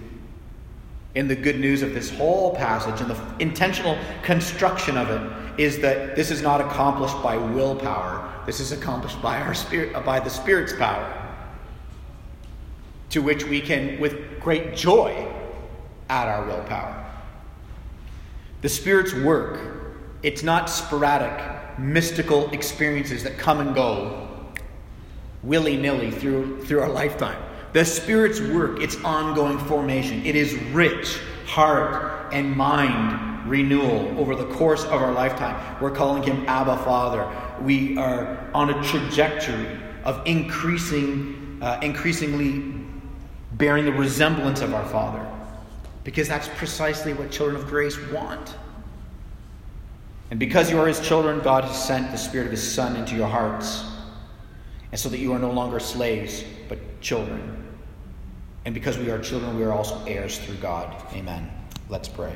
In 1.16 1.28
the 1.28 1.36
good 1.36 1.60
news 1.60 1.82
of 1.82 1.94
this 1.94 2.10
whole 2.10 2.56
passage 2.56 3.02
and 3.02 3.10
the 3.10 3.20
intentional 3.40 3.98
construction 4.24 4.98
of 4.98 5.10
it 5.10 5.60
is 5.60 5.80
that 5.80 6.16
this 6.16 6.32
is 6.32 6.42
not 6.42 6.62
accomplished 6.62 7.22
by 7.22 7.36
willpower. 7.36 8.28
This 8.46 8.60
is 8.60 8.72
accomplished 8.72 9.22
by 9.22 9.40
our 9.42 9.54
spirit, 9.54 9.94
by 10.06 10.20
the 10.20 10.30
Spirit's 10.30 10.74
power, 10.74 11.14
to 13.10 13.22
which 13.22 13.46
we 13.46 13.62
can, 13.62 14.00
with 14.00 14.40
great 14.40 14.76
joy, 14.76 15.28
add 16.10 16.28
our 16.28 16.46
willpower. 16.46 16.98
The 18.62 18.70
Spirit's 18.70 19.14
work, 19.14 19.60
it's 20.24 20.44
not 20.44 20.70
sporadic, 20.70 21.78
mystical 21.78 22.50
experiences 22.52 23.24
that 23.24 23.38
come 23.38 23.60
and 23.60 23.76
go 23.76 24.30
willy 25.44 25.78
nilly 25.78 26.12
through, 26.12 26.64
through 26.66 26.82
our 26.82 26.90
lifetime. 26.90 27.42
The 27.74 27.86
Spirit's 27.86 28.42
work, 28.42 28.82
its 28.82 29.02
ongoing 29.04 29.58
formation, 29.60 30.26
it 30.26 30.36
is 30.36 30.54
rich 30.74 31.20
heart 31.46 32.34
and 32.34 32.56
mind 32.56 33.50
renewal 33.50 34.18
over 34.20 34.36
the 34.36 34.46
course 34.54 34.84
of 34.84 34.94
our 34.94 35.12
lifetime. 35.12 35.78
We're 35.82 35.92
calling 35.92 36.24
Him 36.24 36.46
Abba 36.48 36.78
Father. 36.84 37.28
We 37.62 37.98
are 37.98 38.50
on 38.54 38.70
a 38.70 38.84
trajectory 38.84 39.68
of 40.04 40.26
increasing, 40.26 41.60
uh, 41.62 41.80
increasingly 41.82 42.74
bearing 43.54 43.86
the 43.86 43.92
resemblance 43.92 44.62
of 44.62 44.74
our 44.74 44.86
Father, 44.86 45.26
because 46.04 46.28
that's 46.28 46.48
precisely 46.50 47.14
what 47.14 47.32
children 47.32 47.62
of 47.62 47.68
grace 47.68 47.98
want. 48.12 48.56
And 50.30 50.40
because 50.40 50.72
you 50.72 50.80
are 50.80 50.88
His 50.88 51.00
children, 51.00 51.42
God 51.42 51.66
has 51.66 51.86
sent 51.86 52.12
the 52.12 52.18
Spirit 52.18 52.46
of 52.46 52.52
His 52.52 52.74
Son 52.74 52.96
into 52.96 53.16
your 53.16 53.28
hearts, 53.28 53.86
and 54.92 55.00
so 55.00 55.10
that 55.10 55.20
you 55.20 55.34
are 55.34 55.40
no 55.40 55.52
longer 55.52 55.80
slaves, 55.80 56.44
but 56.70 56.80
children. 57.02 57.61
And 58.66 58.74
because 58.74 58.98
we 58.98 59.10
are 59.10 59.20
children, 59.20 59.58
we 59.58 59.64
are 59.64 59.72
also 59.72 60.04
heirs 60.06 60.38
through 60.40 60.58
God. 60.58 60.96
Amen. 61.14 61.50
Let's 61.90 62.08
pray. 62.08 62.36